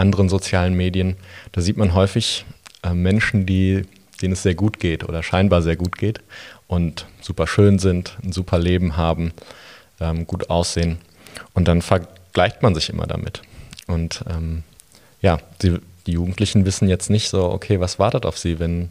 anderen 0.00 0.28
sozialen 0.28 0.74
Medien, 0.74 1.16
da 1.52 1.60
sieht 1.60 1.76
man 1.76 1.94
häufig 1.94 2.44
äh, 2.82 2.94
Menschen, 2.94 3.46
die, 3.46 3.82
denen 4.20 4.32
es 4.32 4.42
sehr 4.42 4.54
gut 4.54 4.80
geht 4.80 5.04
oder 5.08 5.22
scheinbar 5.22 5.62
sehr 5.62 5.76
gut 5.76 5.96
geht 5.96 6.20
und 6.66 7.06
super 7.20 7.46
schön 7.46 7.78
sind, 7.78 8.16
ein 8.22 8.32
super 8.32 8.58
Leben 8.58 8.96
haben, 8.96 9.32
ähm, 10.00 10.26
gut 10.26 10.50
aussehen. 10.50 10.98
Und 11.54 11.68
dann 11.68 11.82
vergleicht 11.82 12.62
man 12.62 12.74
sich 12.74 12.88
immer 12.88 13.06
damit. 13.06 13.42
Und 13.86 14.24
ähm, 14.28 14.62
ja, 15.20 15.38
die, 15.62 15.78
die, 16.06 16.12
Jugendlichen 16.12 16.64
wissen 16.64 16.88
jetzt 16.88 17.10
nicht 17.10 17.28
so, 17.28 17.50
okay, 17.50 17.80
was 17.80 17.98
wartet 17.98 18.24
auf 18.24 18.38
sie, 18.38 18.58
wenn, 18.58 18.90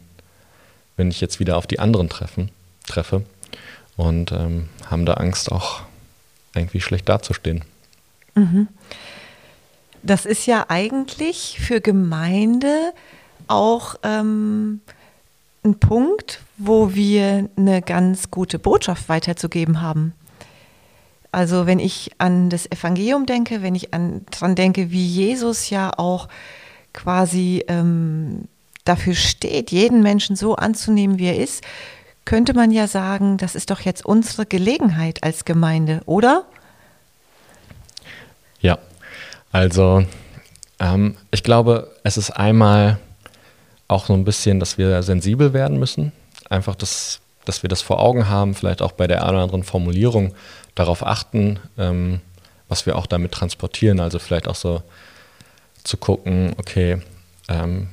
wenn 0.96 1.10
ich 1.10 1.20
jetzt 1.20 1.40
wieder 1.40 1.56
auf 1.56 1.66
die 1.66 1.80
anderen 1.80 2.08
treffen, 2.08 2.50
treffe 2.86 3.24
und 3.96 4.32
ähm, 4.32 4.68
haben 4.86 5.06
da 5.06 5.14
Angst, 5.14 5.50
auch 5.50 5.82
irgendwie 6.54 6.80
schlecht 6.80 7.08
dazustehen. 7.08 7.64
Mhm. 8.34 8.68
Das 10.02 10.24
ist 10.26 10.46
ja 10.46 10.66
eigentlich 10.68 11.58
für 11.60 11.80
Gemeinde 11.80 12.92
auch 13.46 13.96
ähm, 14.02 14.80
ein 15.64 15.78
Punkt, 15.78 16.40
wo 16.56 16.94
wir 16.94 17.48
eine 17.56 17.82
ganz 17.82 18.30
gute 18.30 18.58
Botschaft 18.58 19.08
weiterzugeben 19.08 19.82
haben. 19.82 20.14
Also 21.32 21.66
wenn 21.66 21.78
ich 21.78 22.10
an 22.18 22.50
das 22.50 22.70
Evangelium 22.70 23.26
denke, 23.26 23.62
wenn 23.62 23.74
ich 23.74 23.94
an, 23.94 24.24
dran 24.30 24.54
denke, 24.54 24.90
wie 24.90 25.06
Jesus 25.06 25.70
ja 25.70 25.92
auch 25.96 26.28
quasi 26.92 27.64
ähm, 27.68 28.48
dafür 28.84 29.14
steht, 29.14 29.70
jeden 29.70 30.02
Menschen 30.02 30.34
so 30.34 30.56
anzunehmen, 30.56 31.18
wie 31.18 31.26
er 31.26 31.38
ist, 31.38 31.62
könnte 32.24 32.54
man 32.54 32.70
ja 32.70 32.86
sagen, 32.86 33.36
das 33.36 33.54
ist 33.54 33.70
doch 33.70 33.80
jetzt 33.80 34.04
unsere 34.04 34.46
Gelegenheit 34.46 35.22
als 35.22 35.44
Gemeinde, 35.44 36.00
oder? 36.06 36.44
Also 39.52 40.04
ähm, 40.78 41.16
ich 41.30 41.42
glaube, 41.42 41.90
es 42.02 42.16
ist 42.16 42.30
einmal 42.30 42.98
auch 43.88 44.06
so 44.06 44.14
ein 44.14 44.24
bisschen, 44.24 44.60
dass 44.60 44.78
wir 44.78 45.02
sensibel 45.02 45.52
werden 45.52 45.78
müssen. 45.78 46.12
Einfach, 46.48 46.74
dass, 46.74 47.20
dass 47.44 47.62
wir 47.62 47.68
das 47.68 47.82
vor 47.82 48.00
Augen 48.00 48.28
haben, 48.28 48.54
vielleicht 48.54 48.82
auch 48.82 48.92
bei 48.92 49.06
der 49.06 49.22
einen 49.22 49.34
oder 49.34 49.42
anderen 49.42 49.64
Formulierung 49.64 50.34
darauf 50.74 51.04
achten, 51.04 51.58
ähm, 51.76 52.20
was 52.68 52.86
wir 52.86 52.96
auch 52.96 53.06
damit 53.06 53.32
transportieren. 53.32 54.00
Also 54.00 54.18
vielleicht 54.18 54.48
auch 54.48 54.54
so 54.54 54.82
zu 55.82 55.96
gucken, 55.96 56.54
okay, 56.58 56.98
ähm, 57.48 57.88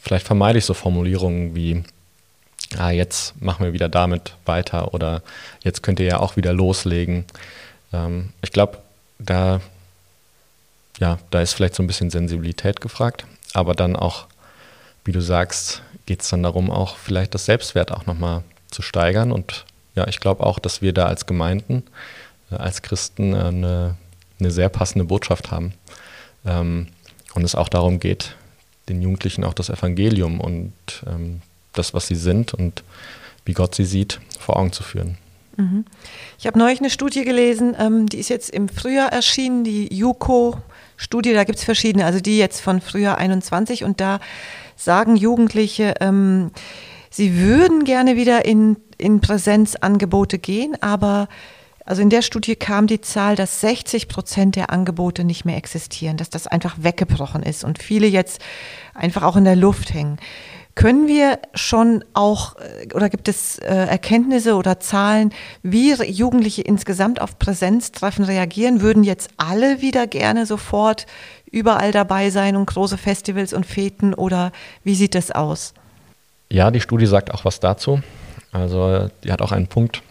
vielleicht 0.00 0.26
vermeide 0.26 0.58
ich 0.58 0.64
so 0.64 0.74
Formulierungen 0.74 1.54
wie, 1.54 1.82
ah, 2.78 2.90
jetzt 2.90 3.40
machen 3.42 3.64
wir 3.64 3.72
wieder 3.72 3.88
damit 3.88 4.34
weiter 4.44 4.94
oder 4.94 5.22
jetzt 5.62 5.82
könnt 5.82 5.98
ihr 5.98 6.06
ja 6.06 6.20
auch 6.20 6.36
wieder 6.36 6.52
loslegen. 6.52 7.24
Ähm, 7.92 8.30
ich 8.42 8.52
glaube, 8.52 8.78
da 9.18 9.60
ja, 11.02 11.18
da 11.30 11.40
ist 11.42 11.54
vielleicht 11.54 11.74
so 11.74 11.82
ein 11.82 11.88
bisschen 11.88 12.10
Sensibilität 12.10 12.80
gefragt, 12.80 13.26
aber 13.54 13.74
dann 13.74 13.96
auch, 13.96 14.28
wie 15.04 15.10
du 15.10 15.20
sagst, 15.20 15.82
geht 16.06 16.22
es 16.22 16.28
dann 16.28 16.44
darum, 16.44 16.70
auch 16.70 16.96
vielleicht 16.96 17.34
das 17.34 17.44
Selbstwert 17.44 17.90
auch 17.90 18.06
nochmal 18.06 18.44
zu 18.70 18.82
steigern. 18.82 19.32
Und 19.32 19.64
ja, 19.96 20.06
ich 20.06 20.20
glaube 20.20 20.46
auch, 20.46 20.60
dass 20.60 20.80
wir 20.80 20.92
da 20.92 21.06
als 21.06 21.26
Gemeinden, 21.26 21.82
äh, 22.52 22.54
als 22.54 22.82
Christen 22.82 23.34
äh, 23.34 23.38
eine, 23.38 23.96
eine 24.38 24.52
sehr 24.52 24.68
passende 24.68 25.04
Botschaft 25.04 25.50
haben. 25.50 25.74
Ähm, 26.46 26.86
und 27.34 27.42
es 27.42 27.56
auch 27.56 27.68
darum 27.68 27.98
geht, 27.98 28.36
den 28.88 29.02
Jugendlichen 29.02 29.42
auch 29.42 29.54
das 29.54 29.70
Evangelium 29.70 30.40
und 30.40 30.72
ähm, 31.08 31.42
das, 31.72 31.94
was 31.94 32.06
sie 32.06 32.14
sind 32.14 32.54
und 32.54 32.84
wie 33.44 33.54
Gott 33.54 33.74
sie 33.74 33.86
sieht, 33.86 34.20
vor 34.38 34.56
Augen 34.56 34.72
zu 34.72 34.84
führen. 34.84 35.18
Mhm. 35.56 35.84
Ich 36.38 36.46
habe 36.46 36.60
neulich 36.60 36.78
eine 36.78 36.90
Studie 36.90 37.24
gelesen, 37.24 37.74
ähm, 37.76 38.08
die 38.08 38.18
ist 38.18 38.28
jetzt 38.28 38.50
im 38.50 38.68
Frühjahr 38.68 39.12
erschienen, 39.12 39.64
die 39.64 39.92
JUCO 39.92 40.62
Studie, 41.02 41.32
da 41.32 41.42
gibt 41.42 41.58
es 41.58 41.64
verschiedene, 41.64 42.06
also 42.06 42.20
die 42.20 42.38
jetzt 42.38 42.60
von 42.60 42.80
Frühjahr 42.80 43.18
21 43.18 43.82
und 43.82 44.00
da 44.00 44.20
sagen 44.76 45.16
Jugendliche, 45.16 45.94
ähm, 46.00 46.52
sie 47.10 47.38
würden 47.38 47.84
gerne 47.84 48.14
wieder 48.14 48.44
in, 48.44 48.76
in 48.98 49.20
Präsenzangebote 49.20 50.38
gehen, 50.38 50.80
aber 50.80 51.28
also 51.84 52.00
in 52.00 52.10
der 52.10 52.22
Studie 52.22 52.54
kam 52.54 52.86
die 52.86 53.00
Zahl, 53.00 53.34
dass 53.34 53.60
60 53.60 54.06
Prozent 54.06 54.54
der 54.54 54.70
Angebote 54.70 55.24
nicht 55.24 55.44
mehr 55.44 55.56
existieren, 55.56 56.16
dass 56.16 56.30
das 56.30 56.46
einfach 56.46 56.76
weggebrochen 56.78 57.42
ist 57.42 57.64
und 57.64 57.82
viele 57.82 58.06
jetzt 58.06 58.40
einfach 58.94 59.24
auch 59.24 59.36
in 59.36 59.44
der 59.44 59.56
Luft 59.56 59.92
hängen. 59.92 60.18
Können 60.74 61.06
wir 61.06 61.38
schon 61.54 62.02
auch 62.14 62.56
äh, 62.56 62.94
oder 62.94 63.10
gibt 63.10 63.28
es 63.28 63.58
äh, 63.58 63.66
Erkenntnisse 63.66 64.54
oder 64.54 64.80
Zahlen, 64.80 65.32
wie 65.62 65.92
Jugendliche 65.92 66.62
insgesamt 66.62 67.20
auf 67.20 67.38
Präsenztreffen 67.38 68.24
reagieren? 68.24 68.80
Würden 68.80 69.04
jetzt 69.04 69.30
alle 69.36 69.82
wieder 69.82 70.06
gerne 70.06 70.46
sofort 70.46 71.06
überall 71.50 71.92
dabei 71.92 72.30
sein 72.30 72.56
und 72.56 72.66
große 72.66 72.96
Festivals 72.96 73.52
und 73.52 73.66
Feten 73.66 74.14
oder 74.14 74.52
wie 74.82 74.94
sieht 74.94 75.14
das 75.14 75.30
aus? 75.30 75.74
Ja, 76.48 76.70
die 76.70 76.80
Studie 76.80 77.06
sagt 77.06 77.32
auch 77.32 77.44
was 77.44 77.60
dazu. 77.60 78.00
Also 78.50 79.08
die 79.24 79.32
hat 79.32 79.42
auch 79.42 79.52
einen 79.52 79.66
Punkt, 79.66 80.02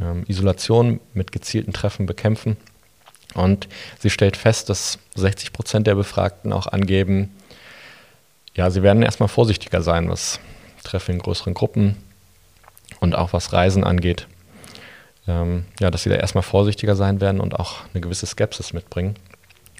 ähm, 0.00 0.24
Isolation 0.28 1.00
mit 1.14 1.32
gezielten 1.32 1.72
Treffen 1.72 2.06
bekämpfen. 2.06 2.56
Und 3.34 3.68
sie 3.98 4.10
stellt 4.10 4.36
fest, 4.36 4.68
dass 4.68 4.98
60 5.14 5.52
Prozent 5.52 5.86
der 5.86 5.94
Befragten 5.94 6.52
auch 6.52 6.66
angeben, 6.66 7.30
ja, 8.54 8.70
sie 8.70 8.82
werden 8.82 9.02
erstmal 9.02 9.28
vorsichtiger 9.28 9.82
sein, 9.82 10.08
was 10.08 10.40
Treffen 10.82 11.12
in 11.12 11.18
größeren 11.20 11.54
Gruppen 11.54 11.96
und 13.00 13.14
auch 13.14 13.32
was 13.32 13.52
Reisen 13.52 13.84
angeht. 13.84 14.26
Ähm, 15.28 15.64
ja, 15.78 15.90
dass 15.90 16.02
sie 16.02 16.10
da 16.10 16.16
erstmal 16.16 16.42
vorsichtiger 16.42 16.96
sein 16.96 17.20
werden 17.20 17.40
und 17.40 17.58
auch 17.58 17.76
eine 17.92 18.00
gewisse 18.00 18.26
Skepsis 18.26 18.72
mitbringen. 18.72 19.16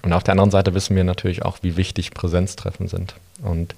Und 0.03 0.13
auf 0.13 0.23
der 0.23 0.33
anderen 0.33 0.51
Seite 0.51 0.73
wissen 0.73 0.95
wir 0.95 1.03
natürlich 1.03 1.43
auch, 1.43 1.59
wie 1.61 1.77
wichtig 1.77 2.11
Präsenztreffen 2.11 2.87
sind 2.87 3.15
und 3.43 3.75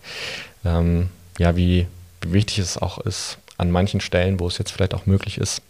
ähm, 0.63 1.09
ja, 1.37 1.55
wie, 1.55 1.87
wie 2.21 2.33
wichtig 2.33 2.59
es 2.59 2.77
auch 2.77 2.97
ist, 2.99 3.37
an 3.57 3.71
manchen 3.71 4.01
Stellen, 4.01 4.39
wo 4.39 4.47
es 4.47 4.57
jetzt 4.57 4.71
vielleicht 4.71 4.93
auch 4.93 5.05
möglich 5.05 5.37
ist, 5.37 5.61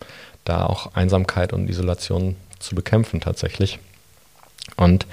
da 0.45 0.65
auch 0.65 0.93
Einsamkeit 0.95 1.53
und 1.53 1.69
Isolation 1.69 2.35
zu 2.59 2.75
bekämpfen 2.75 3.21
tatsächlich. 3.21 3.79
Und 4.77 5.07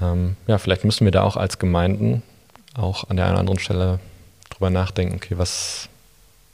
ähm, 0.00 0.36
ja, 0.46 0.58
vielleicht 0.58 0.84
müssen 0.84 1.04
wir 1.04 1.12
da 1.12 1.22
auch 1.22 1.36
als 1.36 1.58
Gemeinden 1.58 2.22
auch 2.74 3.08
an 3.08 3.16
der 3.16 3.26
einen 3.26 3.34
oder 3.34 3.40
anderen 3.40 3.58
Stelle 3.58 4.00
drüber 4.50 4.70
nachdenken, 4.70 5.16
okay, 5.16 5.38
was, 5.38 5.88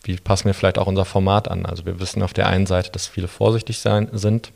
wie 0.02 0.16
passen 0.16 0.46
wir 0.46 0.54
vielleicht 0.54 0.78
auch 0.78 0.86
unser 0.86 1.04
Format 1.04 1.48
an? 1.48 1.66
Also 1.66 1.86
wir 1.86 2.00
wissen 2.00 2.22
auf 2.22 2.32
der 2.32 2.48
einen 2.48 2.66
Seite, 2.66 2.90
dass 2.90 3.06
viele 3.06 3.28
vorsichtig 3.28 3.78
sein, 3.78 4.08
sind 4.12 4.52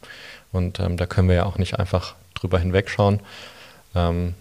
und 0.53 0.81
ähm, 0.81 0.97
da 0.97 1.07
können 1.07 1.29
wir 1.29 1.37
ja 1.37 1.47
auch 1.47 1.59
nicht 1.59 1.79
einfach 1.79 2.15
drüber 2.35 2.59
hinwegschauen. 2.59 3.21
Ähm, 3.95 4.35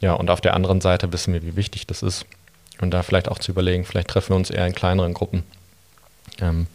ja, 0.00 0.12
und 0.12 0.30
auf 0.30 0.40
der 0.40 0.54
anderen 0.54 0.80
Seite 0.80 1.12
wissen 1.12 1.34
wir, 1.34 1.42
wie 1.42 1.56
wichtig 1.56 1.86
das 1.86 2.02
ist. 2.02 2.24
Und 2.80 2.92
da 2.92 3.02
vielleicht 3.02 3.28
auch 3.28 3.38
zu 3.38 3.50
überlegen, 3.50 3.84
vielleicht 3.84 4.08
treffen 4.08 4.30
wir 4.30 4.36
uns 4.36 4.50
eher 4.50 4.66
in 4.66 4.74
kleineren 4.74 5.14
Gruppen. 5.14 5.42
Ähm, 6.40 6.68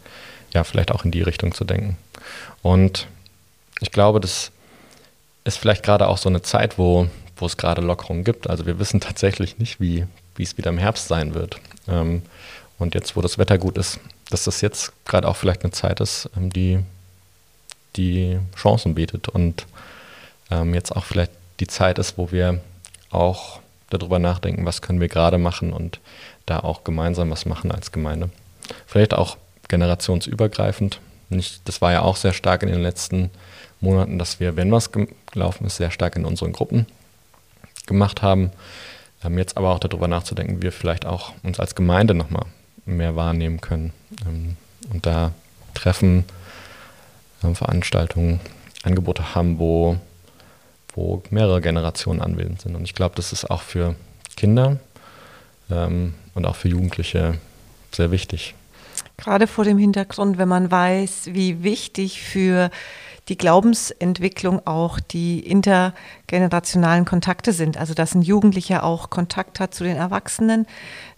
ja, 0.52 0.64
vielleicht 0.64 0.92
auch 0.92 1.04
in 1.04 1.10
die 1.10 1.22
Richtung 1.22 1.54
zu 1.54 1.64
denken. 1.64 1.96
Und 2.62 3.06
ich 3.80 3.90
glaube, 3.90 4.20
das 4.20 4.50
ist 5.44 5.58
vielleicht 5.58 5.82
gerade 5.82 6.08
auch 6.08 6.18
so 6.18 6.28
eine 6.28 6.42
Zeit, 6.42 6.78
wo 6.78 7.08
wo 7.36 7.46
es 7.46 7.56
gerade 7.56 7.82
Lockerungen 7.82 8.24
gibt. 8.24 8.48
Also 8.48 8.66
wir 8.66 8.78
wissen 8.78 9.00
tatsächlich 9.00 9.58
nicht, 9.58 9.80
wie, 9.80 10.06
es 10.38 10.56
wieder 10.56 10.70
im 10.70 10.78
Herbst 10.78 11.08
sein 11.08 11.34
wird. 11.34 11.58
Ähm, 11.88 12.22
und 12.78 12.94
jetzt, 12.94 13.16
wo 13.16 13.20
das 13.20 13.38
Wetter 13.38 13.58
gut 13.58 13.78
ist, 13.78 14.00
dass 14.30 14.44
das 14.44 14.60
jetzt 14.60 14.92
gerade 15.04 15.28
auch 15.28 15.36
vielleicht 15.36 15.62
eine 15.62 15.72
Zeit 15.72 16.00
ist, 16.00 16.30
ähm, 16.36 16.50
die, 16.50 16.80
die 17.96 18.38
Chancen 18.56 18.94
bietet 18.94 19.28
und 19.28 19.66
ähm, 20.50 20.74
jetzt 20.74 20.94
auch 20.94 21.04
vielleicht 21.04 21.32
die 21.60 21.66
Zeit 21.66 21.98
ist, 21.98 22.18
wo 22.18 22.32
wir 22.32 22.60
auch 23.10 23.60
darüber 23.90 24.18
nachdenken, 24.18 24.66
was 24.66 24.82
können 24.82 25.00
wir 25.00 25.08
gerade 25.08 25.38
machen 25.38 25.72
und 25.72 26.00
da 26.46 26.60
auch 26.60 26.84
gemeinsam 26.84 27.30
was 27.30 27.46
machen 27.46 27.70
als 27.70 27.92
Gemeinde. 27.92 28.30
Vielleicht 28.86 29.14
auch 29.14 29.36
generationsübergreifend. 29.68 31.00
Nicht, 31.28 31.66
das 31.66 31.80
war 31.80 31.92
ja 31.92 32.02
auch 32.02 32.16
sehr 32.16 32.32
stark 32.32 32.62
in 32.62 32.70
den 32.70 32.82
letzten 32.82 33.30
Monaten, 33.80 34.18
dass 34.18 34.40
wir, 34.40 34.56
wenn 34.56 34.72
was 34.72 34.90
gelaufen 35.32 35.66
ist, 35.66 35.76
sehr 35.76 35.90
stark 35.90 36.16
in 36.16 36.24
unseren 36.24 36.52
Gruppen 36.52 36.86
gemacht 37.86 38.22
haben. 38.22 38.50
Ähm, 39.24 39.38
jetzt 39.38 39.56
aber 39.56 39.70
auch 39.70 39.78
darüber 39.78 40.08
nachzudenken, 40.08 40.58
wie 40.58 40.62
wir 40.62 40.72
vielleicht 40.72 41.06
auch 41.06 41.32
uns 41.42 41.60
als 41.60 41.74
Gemeinde 41.74 42.14
nochmal 42.14 42.46
mehr 42.86 43.16
wahrnehmen 43.16 43.60
können 43.60 43.92
ähm, 44.26 44.56
und 44.92 45.06
da 45.06 45.32
Treffen, 45.74 46.24
ähm, 47.42 47.54
Veranstaltungen, 47.54 48.40
Angebote 48.82 49.34
haben, 49.34 49.58
wo, 49.58 49.96
wo 50.94 51.22
mehrere 51.30 51.60
Generationen 51.60 52.20
anwesend 52.20 52.60
sind. 52.62 52.76
Und 52.76 52.84
ich 52.84 52.94
glaube, 52.94 53.16
das 53.16 53.32
ist 53.32 53.50
auch 53.50 53.62
für 53.62 53.94
Kinder 54.36 54.78
ähm, 55.70 56.14
und 56.34 56.46
auch 56.46 56.56
für 56.56 56.68
Jugendliche 56.68 57.38
sehr 57.92 58.10
wichtig. 58.10 58.54
Gerade 59.16 59.46
vor 59.46 59.64
dem 59.64 59.78
Hintergrund, 59.78 60.38
wenn 60.38 60.48
man 60.48 60.70
weiß, 60.70 61.30
wie 61.32 61.62
wichtig 61.62 62.22
für 62.22 62.70
die 63.28 63.38
Glaubensentwicklung 63.38 64.66
auch 64.66 65.00
die 65.00 65.40
intergenerationalen 65.40 67.04
Kontakte 67.04 67.52
sind. 67.52 67.76
Also 67.76 67.94
dass 67.94 68.14
ein 68.14 68.22
Jugendlicher 68.22 68.84
auch 68.84 69.10
Kontakt 69.10 69.60
hat 69.60 69.74
zu 69.74 69.84
den 69.84 69.96
Erwachsenen. 69.96 70.66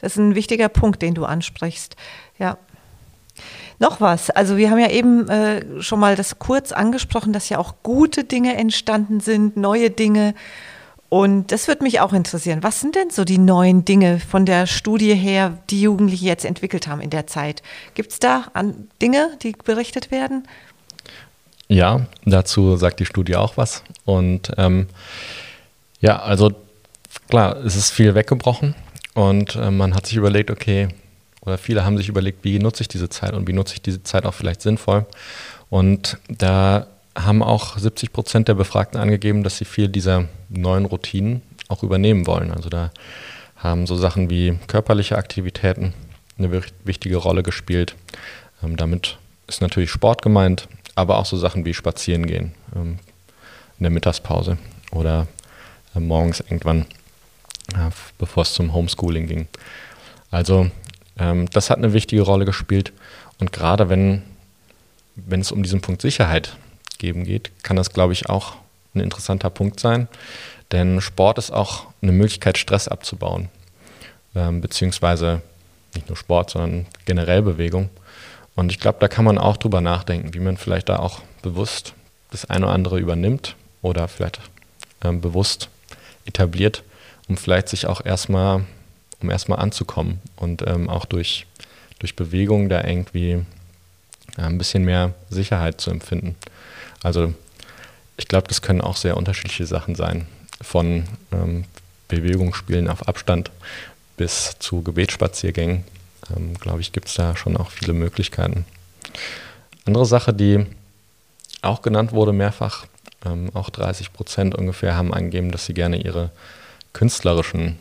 Das 0.00 0.12
ist 0.12 0.18
ein 0.18 0.34
wichtiger 0.34 0.68
Punkt, 0.68 1.02
den 1.02 1.14
du 1.14 1.24
ansprichst. 1.24 1.96
Ja. 2.38 2.58
Noch 3.78 4.00
was. 4.00 4.30
Also 4.30 4.56
wir 4.56 4.70
haben 4.70 4.78
ja 4.78 4.90
eben 4.90 5.28
äh, 5.28 5.82
schon 5.82 6.00
mal 6.00 6.16
das 6.16 6.38
kurz 6.38 6.72
angesprochen, 6.72 7.32
dass 7.32 7.48
ja 7.48 7.58
auch 7.58 7.74
gute 7.82 8.24
Dinge 8.24 8.56
entstanden 8.56 9.20
sind, 9.20 9.56
neue 9.56 9.90
Dinge. 9.90 10.34
Und 11.08 11.52
das 11.52 11.68
würde 11.68 11.84
mich 11.84 12.00
auch 12.00 12.12
interessieren. 12.12 12.62
Was 12.62 12.80
sind 12.80 12.96
denn 12.96 13.10
so 13.10 13.24
die 13.24 13.38
neuen 13.38 13.84
Dinge 13.84 14.18
von 14.18 14.44
der 14.44 14.66
Studie 14.66 15.14
her, 15.14 15.58
die 15.70 15.82
Jugendliche 15.82 16.26
jetzt 16.26 16.44
entwickelt 16.44 16.88
haben 16.88 17.00
in 17.00 17.10
der 17.10 17.26
Zeit? 17.26 17.62
Gibt 17.94 18.12
es 18.12 18.18
da 18.18 18.46
Dinge, 19.00 19.30
die 19.42 19.52
berichtet 19.52 20.10
werden? 20.10 20.48
Ja, 21.68 22.06
dazu 22.24 22.76
sagt 22.76 23.00
die 23.00 23.06
Studie 23.06 23.36
auch 23.36 23.56
was. 23.56 23.82
Und 24.04 24.52
ähm, 24.56 24.86
ja, 26.00 26.20
also 26.20 26.52
klar, 27.28 27.56
es 27.64 27.76
ist 27.76 27.90
viel 27.90 28.14
weggebrochen 28.14 28.74
und 29.14 29.56
äh, 29.56 29.70
man 29.70 29.94
hat 29.94 30.06
sich 30.06 30.16
überlegt, 30.16 30.50
okay, 30.50 30.88
oder 31.40 31.58
viele 31.58 31.84
haben 31.84 31.96
sich 31.96 32.08
überlegt, 32.08 32.44
wie 32.44 32.58
nutze 32.58 32.82
ich 32.82 32.88
diese 32.88 33.08
Zeit 33.08 33.32
und 33.32 33.48
wie 33.48 33.52
nutze 33.52 33.74
ich 33.74 33.82
diese 33.82 34.02
Zeit 34.02 34.26
auch 34.26 34.34
vielleicht 34.34 34.62
sinnvoll. 34.62 35.06
Und 35.70 36.18
da 36.28 36.86
haben 37.16 37.42
auch 37.42 37.78
70 37.78 38.12
Prozent 38.12 38.48
der 38.48 38.54
Befragten 38.54 39.00
angegeben, 39.00 39.42
dass 39.42 39.56
sie 39.56 39.64
viel 39.64 39.88
dieser 39.88 40.26
neuen 40.48 40.84
Routinen 40.84 41.42
auch 41.68 41.82
übernehmen 41.82 42.26
wollen. 42.26 42.52
Also 42.52 42.68
da 42.68 42.90
haben 43.56 43.86
so 43.86 43.96
Sachen 43.96 44.28
wie 44.28 44.58
körperliche 44.66 45.16
Aktivitäten 45.16 45.94
eine 46.38 46.62
wichtige 46.84 47.16
Rolle 47.16 47.42
gespielt. 47.42 47.94
Ähm, 48.62 48.76
damit 48.76 49.18
ist 49.46 49.62
natürlich 49.62 49.90
Sport 49.90 50.22
gemeint, 50.22 50.68
aber 50.96 51.18
auch 51.18 51.26
so 51.26 51.36
Sachen 51.36 51.64
wie 51.64 51.74
Spazieren 51.74 52.26
gehen 52.26 52.54
ähm, 52.74 52.98
in 53.78 53.84
der 53.84 53.90
Mittagspause 53.90 54.58
oder 54.90 55.28
äh, 55.94 56.00
morgens 56.00 56.40
irgendwann, 56.40 56.82
äh, 57.74 57.90
bevor 58.18 58.42
es 58.42 58.54
zum 58.54 58.72
Homeschooling 58.72 59.28
ging. 59.28 59.46
Also 60.32 60.68
ähm, 61.18 61.48
das 61.50 61.70
hat 61.70 61.78
eine 61.78 61.92
wichtige 61.92 62.22
Rolle 62.22 62.44
gespielt 62.44 62.92
und 63.38 63.52
gerade 63.52 63.88
wenn, 63.88 64.22
wenn 65.14 65.40
es 65.40 65.52
um 65.52 65.62
diesen 65.62 65.80
Punkt 65.82 66.02
Sicherheit 66.02 66.56
geben 66.98 67.24
geht, 67.24 67.52
kann 67.62 67.76
das, 67.76 67.92
glaube 67.92 68.14
ich, 68.14 68.28
auch 68.28 68.54
ein 68.94 69.00
interessanter 69.00 69.50
Punkt 69.50 69.78
sein, 69.78 70.08
denn 70.72 71.00
Sport 71.00 71.38
ist 71.38 71.50
auch 71.50 71.86
eine 72.02 72.12
Möglichkeit, 72.12 72.58
Stress 72.58 72.88
abzubauen, 72.88 73.50
ähm, 74.34 74.62
beziehungsweise 74.62 75.42
nicht 75.94 76.08
nur 76.08 76.16
Sport, 76.16 76.50
sondern 76.50 76.86
generell 77.04 77.42
Bewegung. 77.42 77.90
Und 78.56 78.72
ich 78.72 78.80
glaube, 78.80 78.98
da 79.00 79.06
kann 79.06 79.24
man 79.24 79.38
auch 79.38 79.58
drüber 79.58 79.80
nachdenken, 79.80 80.34
wie 80.34 80.40
man 80.40 80.56
vielleicht 80.56 80.88
da 80.88 80.98
auch 80.98 81.20
bewusst 81.42 81.92
das 82.30 82.46
eine 82.46 82.64
oder 82.64 82.74
andere 82.74 82.98
übernimmt 82.98 83.54
oder 83.82 84.08
vielleicht 84.08 84.40
ähm, 85.04 85.20
bewusst 85.20 85.68
etabliert, 86.24 86.82
um 87.28 87.36
vielleicht 87.36 87.68
sich 87.68 87.86
auch 87.86 88.04
erstmal, 88.04 88.64
um 89.20 89.30
erstmal 89.30 89.60
anzukommen 89.60 90.20
und 90.36 90.66
ähm, 90.66 90.88
auch 90.88 91.04
durch, 91.04 91.46
durch 91.98 92.16
Bewegung 92.16 92.68
da 92.68 92.82
irgendwie 92.82 93.44
ja, 94.38 94.46
ein 94.46 94.58
bisschen 94.58 94.84
mehr 94.84 95.14
Sicherheit 95.28 95.80
zu 95.80 95.90
empfinden. 95.90 96.34
Also 97.02 97.34
ich 98.16 98.26
glaube, 98.26 98.48
das 98.48 98.62
können 98.62 98.80
auch 98.80 98.96
sehr 98.96 99.18
unterschiedliche 99.18 99.66
Sachen 99.66 99.94
sein. 99.94 100.26
Von 100.62 101.04
ähm, 101.30 101.64
Bewegungsspielen 102.08 102.88
auf 102.88 103.06
Abstand 103.06 103.50
bis 104.16 104.56
zu 104.58 104.82
Gebetsspaziergängen 104.82 105.84
ähm, 106.34 106.54
glaube 106.54 106.80
ich, 106.80 106.92
gibt 106.92 107.08
es 107.08 107.14
da 107.14 107.36
schon 107.36 107.56
auch 107.56 107.70
viele 107.70 107.92
Möglichkeiten. 107.92 108.64
Andere 109.84 110.06
Sache, 110.06 110.32
die 110.32 110.66
auch 111.62 111.82
genannt 111.82 112.12
wurde 112.12 112.32
mehrfach, 112.32 112.86
ähm, 113.24 113.50
auch 113.54 113.70
30 113.70 114.12
Prozent 114.12 114.54
ungefähr 114.54 114.96
haben 114.96 115.12
angegeben, 115.12 115.50
dass 115.50 115.66
sie 115.66 115.74
gerne 115.74 116.00
ihre 116.00 116.30
künstlerischen 116.92 117.78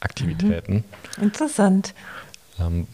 Aktivitäten 0.00 0.84
mhm. 1.16 1.22
interessant 1.22 1.94
ähm, 2.58 2.86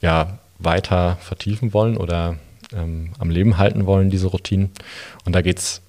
ja 0.00 0.38
weiter 0.58 1.16
vertiefen 1.20 1.72
wollen 1.72 1.96
oder 1.96 2.36
ähm, 2.72 3.12
am 3.18 3.30
Leben 3.30 3.58
halten 3.58 3.86
wollen 3.86 4.10
diese 4.10 4.28
Routinen 4.28 4.70
und 5.24 5.34
da 5.34 5.42
geht 5.42 5.58
es 5.58 5.80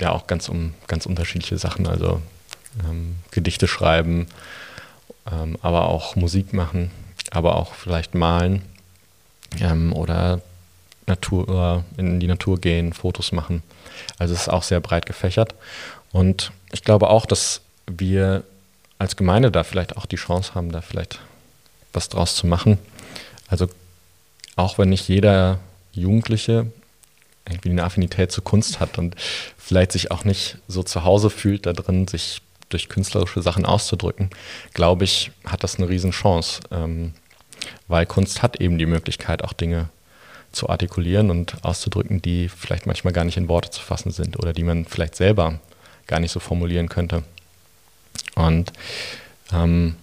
ja 0.00 0.10
auch 0.10 0.26
ganz 0.26 0.48
um 0.48 0.74
ganz 0.88 1.06
unterschiedliche 1.06 1.58
Sachen 1.58 1.86
also 1.86 2.20
ähm, 2.88 3.16
Gedichte 3.30 3.68
schreiben 3.68 4.26
ähm, 5.30 5.56
aber 5.62 5.88
auch 5.88 6.16
Musik 6.16 6.52
machen 6.52 6.90
aber 7.30 7.56
auch 7.56 7.74
vielleicht 7.74 8.14
malen 8.14 8.62
ähm, 9.60 9.92
oder 9.92 10.40
Natur, 11.06 11.84
in 11.96 12.20
die 12.20 12.26
Natur 12.26 12.60
gehen, 12.60 12.92
Fotos 12.92 13.32
machen. 13.32 13.62
Also 14.18 14.34
es 14.34 14.42
ist 14.42 14.48
auch 14.48 14.62
sehr 14.62 14.80
breit 14.80 15.06
gefächert. 15.06 15.54
Und 16.12 16.52
ich 16.72 16.82
glaube 16.84 17.10
auch, 17.10 17.26
dass 17.26 17.60
wir 17.86 18.44
als 18.98 19.16
Gemeinde 19.16 19.50
da 19.50 19.64
vielleicht 19.64 19.96
auch 19.96 20.06
die 20.06 20.16
Chance 20.16 20.54
haben, 20.54 20.72
da 20.72 20.80
vielleicht 20.80 21.20
was 21.92 22.08
draus 22.08 22.36
zu 22.36 22.46
machen. 22.46 22.78
Also 23.48 23.68
auch 24.56 24.78
wenn 24.78 24.90
nicht 24.90 25.08
jeder 25.08 25.58
Jugendliche 25.92 26.66
irgendwie 27.48 27.70
eine 27.70 27.84
Affinität 27.84 28.30
zur 28.30 28.44
Kunst 28.44 28.78
hat 28.78 28.98
und 28.98 29.16
vielleicht 29.58 29.92
sich 29.92 30.10
auch 30.10 30.24
nicht 30.24 30.58
so 30.68 30.82
zu 30.82 31.04
Hause 31.04 31.30
fühlt 31.30 31.66
da 31.66 31.72
drin, 31.72 32.06
sich 32.06 32.42
durch 32.68 32.88
künstlerische 32.88 33.42
Sachen 33.42 33.66
auszudrücken, 33.66 34.30
glaube 34.74 35.04
ich, 35.04 35.32
hat 35.44 35.64
das 35.64 35.76
eine 35.76 35.88
Riesenchance. 35.88 36.60
Ähm, 36.70 37.14
weil 37.88 38.06
Kunst 38.06 38.42
hat 38.42 38.60
eben 38.60 38.78
die 38.78 38.86
Möglichkeit, 38.86 39.44
auch 39.44 39.52
Dinge 39.52 39.88
zu 40.52 40.68
artikulieren 40.68 41.30
und 41.30 41.64
auszudrücken, 41.64 42.22
die 42.22 42.48
vielleicht 42.48 42.86
manchmal 42.86 43.12
gar 43.12 43.24
nicht 43.24 43.36
in 43.36 43.48
Worte 43.48 43.70
zu 43.70 43.80
fassen 43.80 44.10
sind 44.10 44.38
oder 44.38 44.52
die 44.52 44.64
man 44.64 44.84
vielleicht 44.84 45.14
selber 45.14 45.60
gar 46.06 46.20
nicht 46.20 46.32
so 46.32 46.40
formulieren 46.40 46.88
könnte. 46.88 47.22
Und 48.34 48.72
ähm, 49.52 49.96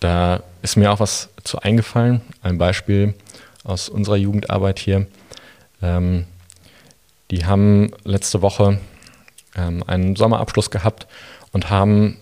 da 0.00 0.42
ist 0.62 0.76
mir 0.76 0.92
auch 0.92 1.00
was 1.00 1.30
zu 1.44 1.60
eingefallen. 1.60 2.20
Ein 2.42 2.58
Beispiel 2.58 3.14
aus 3.64 3.88
unserer 3.88 4.16
Jugendarbeit 4.16 4.78
hier. 4.78 5.06
Ähm, 5.82 6.26
die 7.30 7.46
haben 7.46 7.90
letzte 8.04 8.42
Woche 8.42 8.78
ähm, 9.56 9.82
einen 9.86 10.16
Sommerabschluss 10.16 10.70
gehabt 10.70 11.06
und 11.52 11.70
haben 11.70 12.18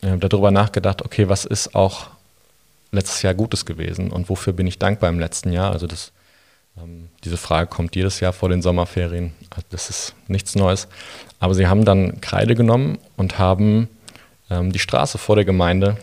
äh, 0.00 0.16
darüber 0.16 0.50
nachgedacht, 0.50 1.02
okay, 1.02 1.28
was 1.28 1.44
ist 1.44 1.74
auch 1.74 2.08
letztes 2.94 3.22
Jahr 3.22 3.34
Gutes 3.34 3.66
gewesen 3.66 4.10
und 4.10 4.28
wofür 4.28 4.52
bin 4.52 4.66
ich 4.66 4.78
dankbar 4.78 5.10
im 5.10 5.18
letzten 5.18 5.52
Jahr? 5.52 5.72
Also 5.72 5.86
das, 5.86 6.12
ähm, 6.78 7.08
diese 7.24 7.36
Frage 7.36 7.68
kommt 7.68 7.96
jedes 7.96 8.20
Jahr 8.20 8.32
vor 8.32 8.48
den 8.48 8.62
Sommerferien. 8.62 9.32
Also 9.50 9.66
das 9.70 9.90
ist 9.90 10.14
nichts 10.28 10.54
Neues. 10.54 10.88
Aber 11.40 11.54
sie 11.54 11.66
haben 11.66 11.84
dann 11.84 12.20
Kreide 12.20 12.54
genommen 12.54 12.98
und 13.16 13.38
haben 13.38 13.88
ähm, 14.50 14.72
die 14.72 14.78
Straße 14.78 15.18
vor 15.18 15.36
der 15.36 15.44
Gemeinde 15.44 15.96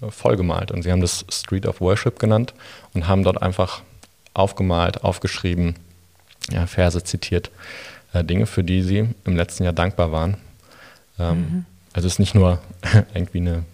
äh, 0.00 0.10
vollgemalt. 0.10 0.70
Und 0.70 0.82
sie 0.82 0.90
haben 0.90 1.00
das 1.00 1.24
Street 1.30 1.66
of 1.66 1.80
Worship 1.80 2.18
genannt 2.18 2.54
und 2.94 3.06
haben 3.06 3.22
dort 3.22 3.42
einfach 3.42 3.82
aufgemalt, 4.34 5.04
aufgeschrieben, 5.04 5.76
ja, 6.50 6.66
Verse 6.66 7.02
zitiert, 7.04 7.50
äh, 8.12 8.24
Dinge, 8.24 8.46
für 8.46 8.64
die 8.64 8.82
sie 8.82 9.08
im 9.24 9.36
letzten 9.36 9.64
Jahr 9.64 9.72
dankbar 9.72 10.10
waren. 10.12 10.36
Ähm, 11.18 11.36
mhm. 11.36 11.64
Also 11.92 12.06
es 12.06 12.14
ist 12.14 12.18
nicht 12.18 12.34
nur 12.34 12.58
irgendwie 13.14 13.38
eine 13.38 13.64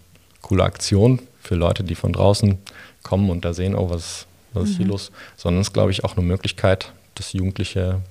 coole 0.42 0.64
Aktion 0.64 1.20
für 1.48 1.54
Leute, 1.54 1.82
die 1.82 1.94
von 1.94 2.12
draußen 2.12 2.58
kommen 3.02 3.30
und 3.30 3.42
da 3.42 3.54
sehen, 3.54 3.74
oh, 3.74 3.88
was, 3.88 4.26
was 4.52 4.68
ist 4.68 4.76
hier 4.76 4.84
mhm. 4.84 4.92
los, 4.92 5.10
sondern 5.36 5.62
es 5.62 5.68
ist, 5.68 5.72
glaube 5.72 5.90
ich, 5.90 6.04
auch 6.04 6.14
eine 6.14 6.26
Möglichkeit, 6.26 6.92
dass 7.14 7.32
Jugendliche 7.32 8.02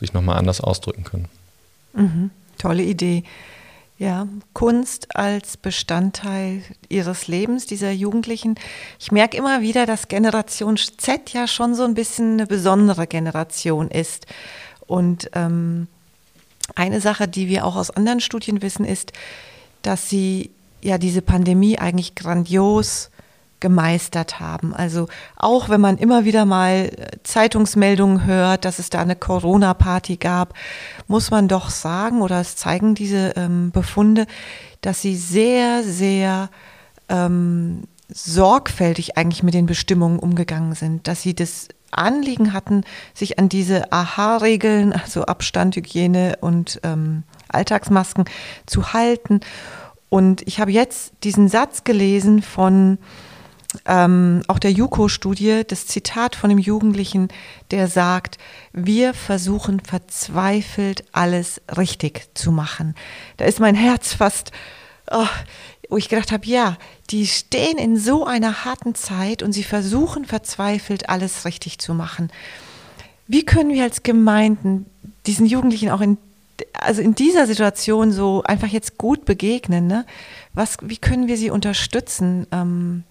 sich 0.00 0.12
nochmal 0.12 0.38
anders 0.38 0.60
ausdrücken 0.60 1.04
können. 1.04 1.28
Mhm. 1.92 2.30
Tolle 2.58 2.82
Idee. 2.82 3.22
Ja, 3.96 4.26
Kunst 4.54 5.14
als 5.14 5.56
Bestandteil 5.56 6.62
ihres 6.88 7.28
Lebens, 7.28 7.66
dieser 7.66 7.92
Jugendlichen. 7.92 8.56
Ich 8.98 9.12
merke 9.12 9.36
immer 9.36 9.60
wieder, 9.60 9.86
dass 9.86 10.08
Generation 10.08 10.76
Z 10.76 11.30
ja 11.32 11.46
schon 11.46 11.76
so 11.76 11.84
ein 11.84 11.94
bisschen 11.94 12.32
eine 12.34 12.46
besondere 12.46 13.06
Generation 13.06 13.88
ist. 13.88 14.26
Und 14.86 15.30
ähm, 15.34 15.86
eine 16.74 17.00
Sache, 17.00 17.28
die 17.28 17.46
wir 17.46 17.66
auch 17.66 17.76
aus 17.76 17.90
anderen 17.90 18.20
Studien 18.20 18.62
wissen, 18.62 18.84
ist, 18.84 19.12
dass 19.82 20.08
sie 20.08 20.50
ja 20.82 20.98
diese 20.98 21.22
Pandemie 21.22 21.78
eigentlich 21.78 22.14
grandios 22.14 23.10
gemeistert 23.60 24.40
haben. 24.40 24.74
Also 24.74 25.06
auch 25.36 25.68
wenn 25.68 25.80
man 25.80 25.98
immer 25.98 26.24
wieder 26.24 26.44
mal 26.46 26.90
äh, 26.96 27.06
Zeitungsmeldungen 27.22 28.24
hört, 28.24 28.64
dass 28.64 28.78
es 28.78 28.90
da 28.90 29.00
eine 29.00 29.16
Corona-Party 29.16 30.16
gab, 30.16 30.54
muss 31.06 31.30
man 31.30 31.46
doch 31.46 31.70
sagen, 31.70 32.22
oder 32.22 32.40
es 32.40 32.56
zeigen 32.56 32.94
diese 32.94 33.34
ähm, 33.36 33.70
Befunde, 33.70 34.26
dass 34.80 35.02
sie 35.02 35.14
sehr, 35.14 35.82
sehr 35.84 36.48
ähm, 37.08 37.82
sorgfältig 38.08 39.16
eigentlich 39.16 39.42
mit 39.42 39.54
den 39.54 39.66
Bestimmungen 39.66 40.18
umgegangen 40.18 40.74
sind, 40.74 41.06
dass 41.06 41.22
sie 41.22 41.34
das 41.34 41.68
Anliegen 41.92 42.52
hatten, 42.52 42.84
sich 43.14 43.38
an 43.38 43.48
diese 43.48 43.92
AHA-Regeln, 43.92 44.92
also 44.92 45.24
Abstand, 45.24 45.76
Hygiene 45.76 46.38
und 46.40 46.80
ähm, 46.82 47.24
Alltagsmasken 47.48 48.24
zu 48.66 48.92
halten 48.92 49.40
und 50.10 50.46
ich 50.46 50.60
habe 50.60 50.72
jetzt 50.72 51.12
diesen 51.22 51.48
Satz 51.48 51.84
gelesen 51.84 52.42
von 52.42 52.98
ähm, 53.86 54.42
auch 54.48 54.58
der 54.58 54.72
JUKO-Studie 54.72 55.62
das 55.66 55.86
Zitat 55.86 56.34
von 56.34 56.50
dem 56.50 56.58
Jugendlichen, 56.58 57.28
der 57.70 57.86
sagt, 57.86 58.38
wir 58.72 59.14
versuchen 59.14 59.78
verzweifelt 59.78 61.04
alles 61.12 61.62
richtig 61.76 62.28
zu 62.34 62.50
machen. 62.50 62.96
Da 63.36 63.44
ist 63.44 63.60
mein 63.60 63.76
Herz 63.76 64.12
fast, 64.12 64.50
oh, 65.10 65.26
wo 65.88 65.96
ich 65.96 66.08
gedacht 66.08 66.32
habe, 66.32 66.44
ja, 66.46 66.76
die 67.10 67.26
stehen 67.26 67.78
in 67.78 67.96
so 67.96 68.26
einer 68.26 68.64
harten 68.64 68.96
Zeit 68.96 69.44
und 69.44 69.52
sie 69.52 69.64
versuchen 69.64 70.24
verzweifelt 70.24 71.08
alles 71.08 71.44
richtig 71.44 71.78
zu 71.78 71.94
machen. 71.94 72.30
Wie 73.28 73.44
können 73.44 73.72
wir 73.72 73.84
als 73.84 74.02
Gemeinden 74.02 74.86
diesen 75.26 75.46
Jugendlichen 75.46 75.90
auch 75.90 76.00
in 76.00 76.18
also 76.72 77.02
in 77.02 77.14
dieser 77.14 77.46
Situation 77.46 78.12
so 78.12 78.42
einfach 78.44 78.68
jetzt 78.68 78.98
gut 78.98 79.24
begegnen? 79.24 79.86
Ne? 79.86 80.06
Was, 80.54 80.76
wie 80.82 80.96
können 80.96 81.28
wir 81.28 81.36
sie 81.36 81.50
unterstützen? 81.50 82.46
Ähm, 82.52 83.04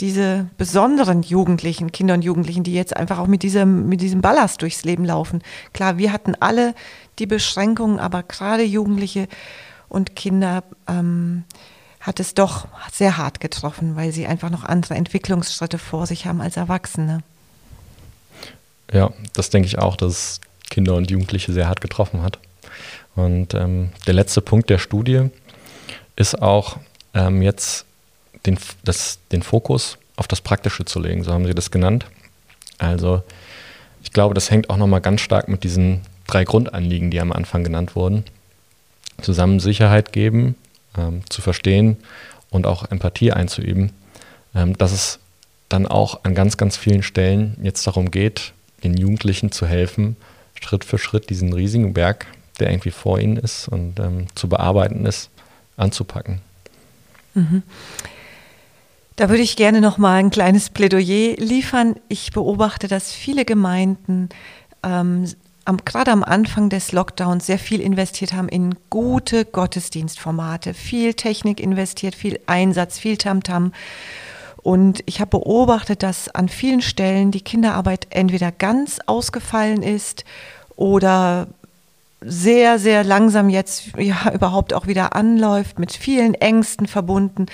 diese 0.00 0.48
besonderen 0.58 1.22
Jugendlichen, 1.22 1.92
Kinder 1.92 2.14
und 2.14 2.22
Jugendlichen, 2.22 2.64
die 2.64 2.74
jetzt 2.74 2.96
einfach 2.96 3.18
auch 3.18 3.28
mit 3.28 3.42
diesem, 3.42 3.88
mit 3.88 4.00
diesem 4.00 4.20
Ballast 4.20 4.60
durchs 4.60 4.84
Leben 4.84 5.04
laufen. 5.04 5.42
Klar, 5.72 5.96
wir 5.96 6.12
hatten 6.12 6.34
alle 6.40 6.74
die 7.18 7.26
Beschränkungen, 7.26 8.00
aber 8.00 8.24
gerade 8.24 8.64
Jugendliche 8.64 9.28
und 9.88 10.16
Kinder 10.16 10.64
ähm, 10.88 11.44
hat 12.00 12.18
es 12.18 12.34
doch 12.34 12.66
sehr 12.92 13.16
hart 13.16 13.38
getroffen, 13.38 13.94
weil 13.94 14.10
sie 14.10 14.26
einfach 14.26 14.50
noch 14.50 14.64
andere 14.64 14.94
Entwicklungsschritte 14.94 15.78
vor 15.78 16.06
sich 16.06 16.26
haben 16.26 16.40
als 16.40 16.56
Erwachsene. 16.56 17.20
Ja, 18.92 19.10
das 19.34 19.50
denke 19.50 19.66
ich 19.66 19.78
auch, 19.78 19.96
dass 19.96 20.40
Kinder 20.68 20.96
und 20.96 21.10
Jugendliche 21.10 21.52
sehr 21.52 21.68
hart 21.68 21.80
getroffen 21.80 22.22
hat. 22.22 22.38
Und 23.14 23.54
ähm, 23.54 23.90
der 24.06 24.14
letzte 24.14 24.40
Punkt 24.40 24.70
der 24.70 24.78
Studie 24.78 25.28
ist 26.16 26.40
auch 26.40 26.78
ähm, 27.14 27.42
jetzt 27.42 27.86
den, 28.46 28.58
das, 28.84 29.18
den 29.30 29.42
Fokus 29.42 29.98
auf 30.16 30.28
das 30.28 30.40
Praktische 30.40 30.84
zu 30.84 31.00
legen, 31.00 31.24
so 31.24 31.32
haben 31.32 31.46
sie 31.46 31.54
das 31.54 31.70
genannt. 31.70 32.06
Also 32.78 33.22
ich 34.02 34.12
glaube, 34.12 34.34
das 34.34 34.50
hängt 34.50 34.70
auch 34.70 34.76
nochmal 34.76 35.00
ganz 35.00 35.20
stark 35.20 35.48
mit 35.48 35.64
diesen 35.64 36.02
drei 36.26 36.44
Grundanliegen, 36.44 37.10
die 37.10 37.20
am 37.20 37.32
Anfang 37.32 37.64
genannt 37.64 37.94
wurden. 37.94 38.24
Zusammen 39.20 39.60
Sicherheit 39.60 40.12
geben, 40.12 40.56
ähm, 40.96 41.22
zu 41.28 41.42
verstehen 41.42 41.96
und 42.50 42.66
auch 42.66 42.90
Empathie 42.90 43.32
einzuüben, 43.32 43.92
ähm, 44.54 44.76
dass 44.76 44.92
es 44.92 45.18
dann 45.68 45.86
auch 45.86 46.24
an 46.24 46.34
ganz, 46.34 46.56
ganz 46.56 46.76
vielen 46.76 47.02
Stellen 47.02 47.56
jetzt 47.62 47.86
darum 47.86 48.10
geht, 48.10 48.52
den 48.84 48.96
Jugendlichen 48.96 49.52
zu 49.52 49.66
helfen, 49.66 50.16
Schritt 50.60 50.84
für 50.84 50.98
Schritt 50.98 51.30
diesen 51.30 51.52
riesigen 51.52 51.94
Berg, 51.94 52.26
der 52.60 52.70
irgendwie 52.70 52.90
vor 52.90 53.18
ihnen 53.18 53.36
ist 53.36 53.68
und 53.68 53.98
ähm, 53.98 54.26
zu 54.34 54.48
bearbeiten 54.48 55.06
ist, 55.06 55.30
anzupacken. 55.76 56.40
Mhm. 57.34 57.62
Da 59.16 59.28
würde 59.28 59.42
ich 59.42 59.56
gerne 59.56 59.80
noch 59.80 59.98
mal 59.98 60.16
ein 60.16 60.30
kleines 60.30 60.70
Plädoyer 60.70 61.36
liefern. 61.36 61.96
Ich 62.08 62.32
beobachte, 62.32 62.88
dass 62.88 63.12
viele 63.12 63.44
Gemeinden 63.44 64.30
ähm, 64.82 65.30
am, 65.64 65.78
gerade 65.84 66.10
am 66.10 66.24
Anfang 66.24 66.70
des 66.70 66.92
Lockdowns 66.92 67.46
sehr 67.46 67.58
viel 67.58 67.80
investiert 67.80 68.32
haben 68.32 68.48
in 68.48 68.74
gute 68.90 69.44
Gottesdienstformate, 69.44 70.74
viel 70.74 71.14
Technik 71.14 71.60
investiert, 71.60 72.14
viel 72.14 72.40
Einsatz, 72.46 72.98
viel 72.98 73.16
Tamtam. 73.16 73.66
-Tam. 73.66 73.72
Und 74.62 75.02
ich 75.06 75.20
habe 75.20 75.30
beobachtet, 75.30 76.02
dass 76.02 76.28
an 76.28 76.48
vielen 76.48 76.82
Stellen 76.82 77.32
die 77.32 77.40
Kinderarbeit 77.40 78.06
entweder 78.10 78.52
ganz 78.52 79.00
ausgefallen 79.06 79.82
ist 79.82 80.24
oder 80.76 81.48
sehr, 82.24 82.78
sehr 82.78 83.04
langsam 83.04 83.48
jetzt 83.48 83.96
ja 83.98 84.32
überhaupt 84.34 84.74
auch 84.74 84.86
wieder 84.86 85.14
anläuft, 85.14 85.78
mit 85.78 85.92
vielen 85.92 86.34
Ängsten 86.34 86.86
verbunden. 86.86 87.46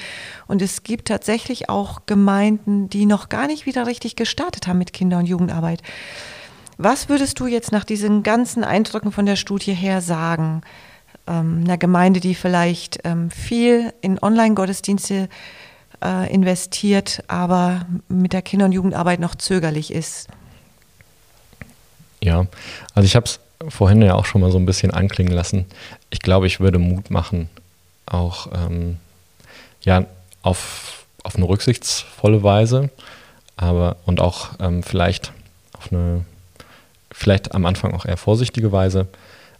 Und 0.47 0.63
es 0.63 0.83
gibt 0.83 1.09
tatsächlich 1.09 1.69
auch 1.69 2.03
Gemeinden, 2.07 2.89
die 2.89 3.07
noch 3.07 3.29
gar 3.29 3.47
nicht 3.47 3.67
wieder 3.67 3.87
richtig 3.87 4.17
gestartet 4.17 4.67
haben 4.67 4.79
mit 4.79 4.93
Kinder- 4.93 5.19
und 5.19 5.27
Jugendarbeit. 5.27 5.83
Was 6.77 7.09
würdest 7.09 7.41
du 7.41 7.47
jetzt 7.47 7.73
nach 7.73 7.85
diesen 7.85 8.23
ganzen 8.23 8.63
Eindrücken 8.63 9.11
von 9.11 9.27
der 9.27 9.37
Studie 9.37 9.75
her 9.75 10.01
sagen? 10.01 10.63
Ähm, 11.27 11.63
einer 11.65 11.79
Gemeinde, 11.79 12.21
die 12.21 12.35
vielleicht 12.35 13.01
ähm, 13.05 13.31
viel 13.31 13.93
in 14.01 14.23
Online-Gottesdienste 14.23 15.29
äh, 16.03 16.33
investiert, 16.33 17.25
aber 17.27 17.87
mit 18.09 18.33
der 18.33 18.43
Kinder- 18.43 18.67
und 18.67 18.73
Jugendarbeit 18.73 19.19
noch 19.19 19.35
zögerlich 19.35 19.93
ist. 19.93 20.29
Ja, 22.21 22.47
also 22.95 23.07
ich 23.07 23.17
habe 23.17 23.27
es 23.27 23.41
vorhin 23.67 24.03
ja 24.03 24.15
auch 24.15 24.25
schon 24.25 24.41
mal 24.41 24.51
so 24.51 24.59
ein 24.59 24.67
bisschen 24.67 24.93
anklingen 24.93 25.33
lassen. 25.33 25.67
Ich 26.11 26.21
glaube, 26.21 26.47
ich 26.47 26.61
würde 26.61 26.79
Mut 26.79 27.11
machen, 27.11 27.49
auch 28.07 28.49
ähm, 28.53 28.99
ja, 29.83 30.07
auf, 30.43 31.07
auf 31.23 31.37
eine 31.37 31.49
rücksichtsvolle 31.49 32.43
Weise, 32.43 32.91
aber 33.57 33.97
und 34.07 34.21
auch 34.21 34.51
ähm, 34.61 34.83
vielleicht 34.83 35.33
auf 35.73 35.93
eine, 35.93 36.25
vielleicht 37.11 37.55
am 37.55 37.67
Anfang 37.67 37.95
auch 37.95 38.05
eher 38.05 38.17
vorsichtige 38.17 38.73
Weise, 38.73 39.09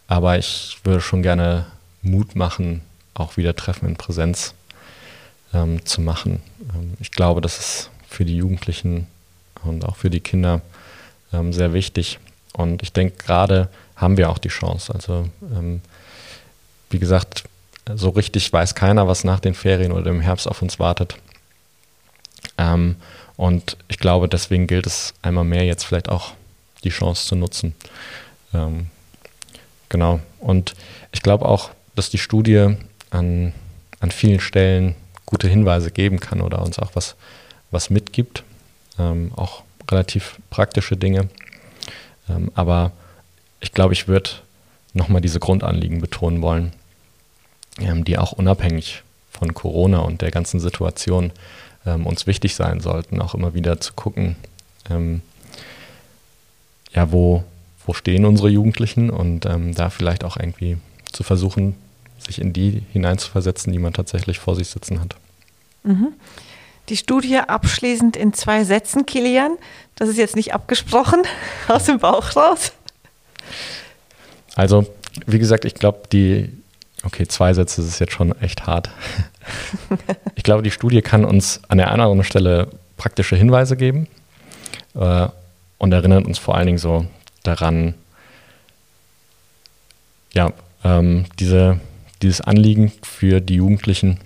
aber 0.07 0.39
ich 0.39 0.79
würde 0.85 1.01
schon 1.01 1.23
gerne 1.23 1.67
Mut 2.03 2.37
machen, 2.37 2.83
auch 3.15 3.37
wieder 3.37 3.57
Treffen 3.57 3.89
in 3.89 3.97
Präsenz 3.97 4.55
ähm, 5.53 5.85
zu 5.85 6.01
machen. 6.01 6.43
Ähm, 6.75 6.95
ich 7.01 7.11
glaube, 7.11 7.41
das 7.41 7.59
ist 7.59 7.91
für 8.09 8.25
die 8.25 8.37
Jugendlichen 8.37 9.07
und 9.65 9.85
auch 9.85 9.97
für 9.97 10.11
die 10.11 10.21
Kinder 10.21 10.61
ähm, 11.33 11.53
sehr 11.53 11.73
wichtig. 11.73 12.19
Und 12.53 12.83
ich 12.83 12.93
denke, 12.93 13.17
gerade 13.25 13.69
haben 13.99 14.17
wir 14.17 14.31
auch 14.31 14.39
die 14.39 14.49
Chance. 14.49 14.95
Also 14.95 15.29
ähm, 15.55 15.83
wie 16.89 16.99
gesagt, 16.99 17.45
so 17.95 18.11
richtig 18.11 18.53
weiß 18.53 18.75
keiner, 18.75 19.09
was 19.09 19.25
nach 19.25 19.41
den 19.41 19.55
Ferien 19.55 19.93
oder 19.93 20.11
im 20.11 20.21
Herbst 20.21 20.49
auf 20.49 20.63
uns 20.63 20.79
wartet. 20.79 21.17
Ähm, 22.57 22.97
und 23.37 23.77
ich 23.89 23.99
glaube, 23.99 24.29
deswegen 24.29 24.67
gilt 24.67 24.87
es 24.87 25.15
einmal 25.23 25.45
mehr 25.45 25.65
jetzt 25.65 25.85
vielleicht 25.85 26.09
auch 26.09 26.33
die 26.85 26.91
Chance 26.91 27.27
zu 27.27 27.37
nutzen. 27.37 27.75
Ähm, 28.55 28.87
genau. 29.89 30.21
Und 30.41 30.75
ich 31.13 31.23
glaube 31.23 31.47
auch, 31.47 31.71
dass 31.95 32.11
die 32.11 32.19
Studie 32.19 32.77
an, 33.11 33.53
an 34.01 34.11
vielen 34.11 34.41
Stellen 34.41 34.95
gute 35.27 35.49
Hinweise 35.49 35.91
geben 35.91 36.21
kann 36.21 36.41
oder 36.41 36.63
uns 36.63 36.79
auch 36.79 36.91
was, 36.95 37.17
was 37.71 37.91
mitgibt. 37.91 38.45
Ähm, 38.99 39.33
auch 39.37 39.63
relativ 39.91 40.39
praktische 40.51 40.97
Dinge. 40.97 41.29
Ähm, 42.29 42.51
aber 42.55 42.93
ich 43.61 43.73
glaube, 43.73 43.93
ich 43.93 44.09
würde 44.09 44.31
nochmal 44.93 45.21
diese 45.21 45.41
Grundanliegen 45.41 46.01
betonen 46.01 46.43
wollen, 46.43 46.73
ähm, 47.79 48.05
die 48.05 48.19
auch 48.19 48.33
unabhängig 48.33 49.03
von 49.31 49.55
Corona 49.55 49.99
und 49.99 50.23
der 50.23 50.31
ganzen 50.31 50.61
Situation 50.61 51.33
ähm, 51.87 52.07
uns 52.07 52.27
wichtig 52.27 52.55
sein 52.55 52.81
sollten, 52.81 53.21
auch 53.21 53.35
immer 53.35 53.55
wieder 53.55 53.81
zu 53.81 53.93
gucken, 53.93 54.37
ähm, 54.91 55.23
ja, 56.93 57.13
wo, 57.13 57.45
wo 57.87 57.93
stehen 57.93 58.25
unsere 58.25 58.49
Jugendlichen 58.49 59.11
und 59.11 59.47
ähm, 59.47 59.75
da 59.75 59.91
vielleicht 59.91 60.25
auch 60.25 60.37
irgendwie 60.37 60.79
zu 61.13 61.23
versuchen, 61.23 61.77
sich 62.19 62.41
in 62.41 62.53
die 62.53 62.83
hineinzuversetzen, 62.93 63.73
die 63.73 63.79
man 63.79 63.93
tatsächlich 63.93 64.39
vor 64.39 64.57
sich 64.57 64.69
sitzen 64.69 65.01
hat. 65.01 65.17
Mhm. 65.85 66.09
Die 66.89 66.97
Studie 66.97 67.39
abschließend 67.39 68.17
in 68.17 68.33
zwei 68.33 68.65
Sätzen, 68.65 69.05
Kilian. 69.05 69.57
Das 69.95 70.09
ist 70.09 70.17
jetzt 70.17 70.37
nicht 70.37 70.55
abgesprochen, 70.55 71.23
aus 71.69 71.85
dem 71.85 71.99
Bauch 71.99 72.35
raus. 72.35 72.73
Also, 74.55 74.87
wie 75.27 75.39
gesagt, 75.39 75.65
ich 75.65 75.75
glaube, 75.75 76.03
die, 76.13 76.51
okay, 77.05 77.27
zwei 77.27 77.55
Sätze 77.55 77.83
ist 77.83 77.99
jetzt 77.99 78.13
schon 78.13 78.39
echt 78.41 78.67
hart. 78.67 78.91
ich 80.35 80.43
glaube, 80.43 80.63
die 80.63 80.71
Studie 80.71 81.03
kann 81.03 81.25
uns 81.25 81.61
an 81.69 81.79
der 81.79 81.89
einen 81.89 82.01
oder 82.01 82.11
anderen 82.11 82.25
Stelle 82.25 82.69
praktische 82.97 83.37
Hinweise 83.37 83.77
geben 83.77 84.09
äh, 84.95 85.29
und 85.79 85.93
erinnert 85.93 86.27
uns 86.27 86.39
vor 86.39 86.57
allen 86.57 86.67
Dingen 86.67 86.79
so 86.79 87.07
daran, 87.43 87.95
ja, 90.33 90.53
ähm, 90.85 91.25
diese, 91.39 91.81
dieses 92.23 92.41
Anliegen 92.41 92.93
für 93.03 93.41
die 93.41 93.55
Jugendlichen 93.55 94.19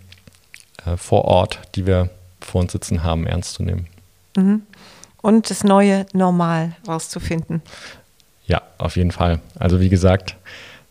äh, 0.84 0.96
vor 0.96 1.24
Ort, 1.24 1.60
die 1.74 1.86
wir 1.86 2.10
vor 2.40 2.60
uns 2.62 2.72
sitzen 2.72 3.02
haben, 3.02 3.26
ernst 3.26 3.54
zu 3.54 3.62
nehmen. 3.62 3.86
Mhm. 4.36 4.62
Und 5.20 5.50
das 5.50 5.62
neue 5.62 6.06
Normal 6.12 6.74
rauszufinden. 6.86 7.62
Ja, 8.52 8.60
auf 8.76 8.96
jeden 8.96 9.12
Fall. 9.12 9.40
Also 9.58 9.80
wie 9.80 9.88
gesagt, 9.88 10.36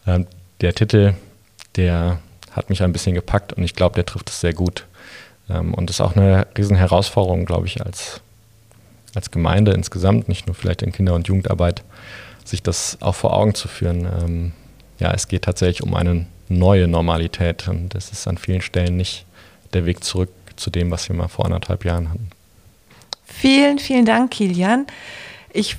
äh, 0.08 0.22
der 0.62 0.74
Titel, 0.74 1.14
der 1.76 2.18
hat 2.50 2.72
mich 2.72 2.82
ein 2.82 2.92
bisschen 2.92 3.14
gepackt 3.14 3.54
und 3.54 3.64
ich 3.64 3.76
glaube, 3.76 3.94
der 3.94 4.04
trifft 4.04 4.32
es 4.32 4.42
sehr 4.42 4.54
gut. 4.54 4.88
Ähm, 5.48 5.76
und 5.76 5.92
ist 5.92 6.02
auch 6.02 6.16
eine 6.16 6.48
riesen 6.58 6.76
Herausforderung, 6.76 7.46
glaube 7.46 7.68
ich, 7.68 7.86
als, 7.86 8.20
als 9.14 9.30
Gemeinde 9.30 9.74
insgesamt, 9.74 10.28
nicht 10.28 10.48
nur 10.48 10.56
vielleicht 10.56 10.82
in 10.82 10.92
Kinder- 10.92 11.14
und 11.14 11.28
Jugendarbeit, 11.28 11.84
sich 12.46 12.64
das 12.64 12.98
auch 13.00 13.14
vor 13.14 13.32
Augen 13.38 13.54
zu 13.54 13.68
führen. 13.68 14.08
Ähm, 14.08 14.52
ja, 14.98 15.12
es 15.12 15.28
geht 15.28 15.44
tatsächlich 15.44 15.84
um 15.84 15.94
eine 15.94 16.26
neue 16.50 16.88
Normalität 16.88 17.68
und 17.68 17.94
es 17.94 18.12
ist 18.12 18.28
an 18.28 18.40
vielen 18.40 18.62
Stellen 18.62 18.98
nicht 18.98 19.24
der 19.74 19.86
Weg 19.86 20.04
zurück 20.04 20.32
zu 20.56 20.72
dem, 20.72 20.90
was 20.90 21.08
wir 21.10 21.16
mal 21.16 21.28
vor 21.28 21.46
anderthalb 21.46 21.86
Jahren 21.86 22.10
hatten. 22.10 22.32
Vielen, 23.24 23.78
vielen 23.78 24.06
Dank, 24.06 24.32
Kilian. 24.32 24.88
Ich 25.54 25.78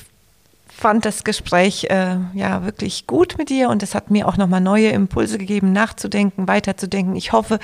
fand 0.83 1.05
das 1.05 1.23
Gespräch 1.23 1.85
äh, 1.91 2.17
ja 2.35 2.65
wirklich 2.65 3.07
gut 3.07 3.39
mit 3.39 3.51
dir 3.51 3.71
und 3.71 3.85
es 3.85 3.95
hat 3.95 4.11
mir 4.11 4.27
auch 4.27 4.37
nochmal 4.37 4.61
neue 4.61 4.89
Impulse 4.89 5.39
gegeben, 5.39 5.73
nachzudenken, 5.73 6.49
weiterzudenken. 6.49 7.15
Ich 7.15 7.31
hoffe, 7.31 7.61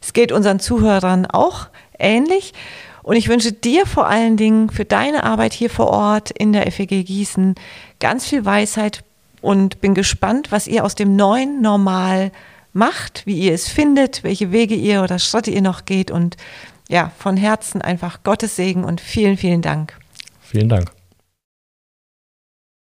es 0.00 0.12
geht 0.12 0.30
unseren 0.30 0.60
Zuhörern 0.60 1.26
auch 1.26 1.66
ähnlich. 1.98 2.54
Und 3.02 3.16
ich 3.16 3.28
wünsche 3.28 3.50
dir 3.50 3.86
vor 3.86 4.06
allen 4.06 4.36
Dingen 4.36 4.70
für 4.70 4.84
deine 4.84 5.24
Arbeit 5.24 5.52
hier 5.52 5.68
vor 5.68 5.88
Ort 5.88 6.30
in 6.30 6.52
der 6.52 6.70
FEG 6.70 7.04
Gießen 7.04 7.56
ganz 7.98 8.26
viel 8.26 8.44
Weisheit 8.44 9.02
und 9.40 9.80
bin 9.80 9.94
gespannt, 9.94 10.52
was 10.52 10.68
ihr 10.68 10.84
aus 10.84 10.94
dem 10.94 11.16
neuen 11.16 11.60
Normal 11.62 12.30
macht, 12.72 13.26
wie 13.26 13.40
ihr 13.40 13.52
es 13.52 13.68
findet, 13.68 14.22
welche 14.22 14.52
Wege 14.52 14.76
ihr 14.76 15.02
oder 15.02 15.18
Schritte 15.18 15.50
ihr 15.50 15.62
noch 15.62 15.86
geht 15.86 16.12
und 16.12 16.36
ja, 16.88 17.10
von 17.18 17.36
Herzen 17.36 17.82
einfach 17.82 18.22
Gottes 18.22 18.54
Segen 18.54 18.84
und 18.84 19.00
vielen, 19.00 19.36
vielen 19.36 19.62
Dank. 19.62 19.98
Vielen 20.40 20.68
Dank. 20.68 20.92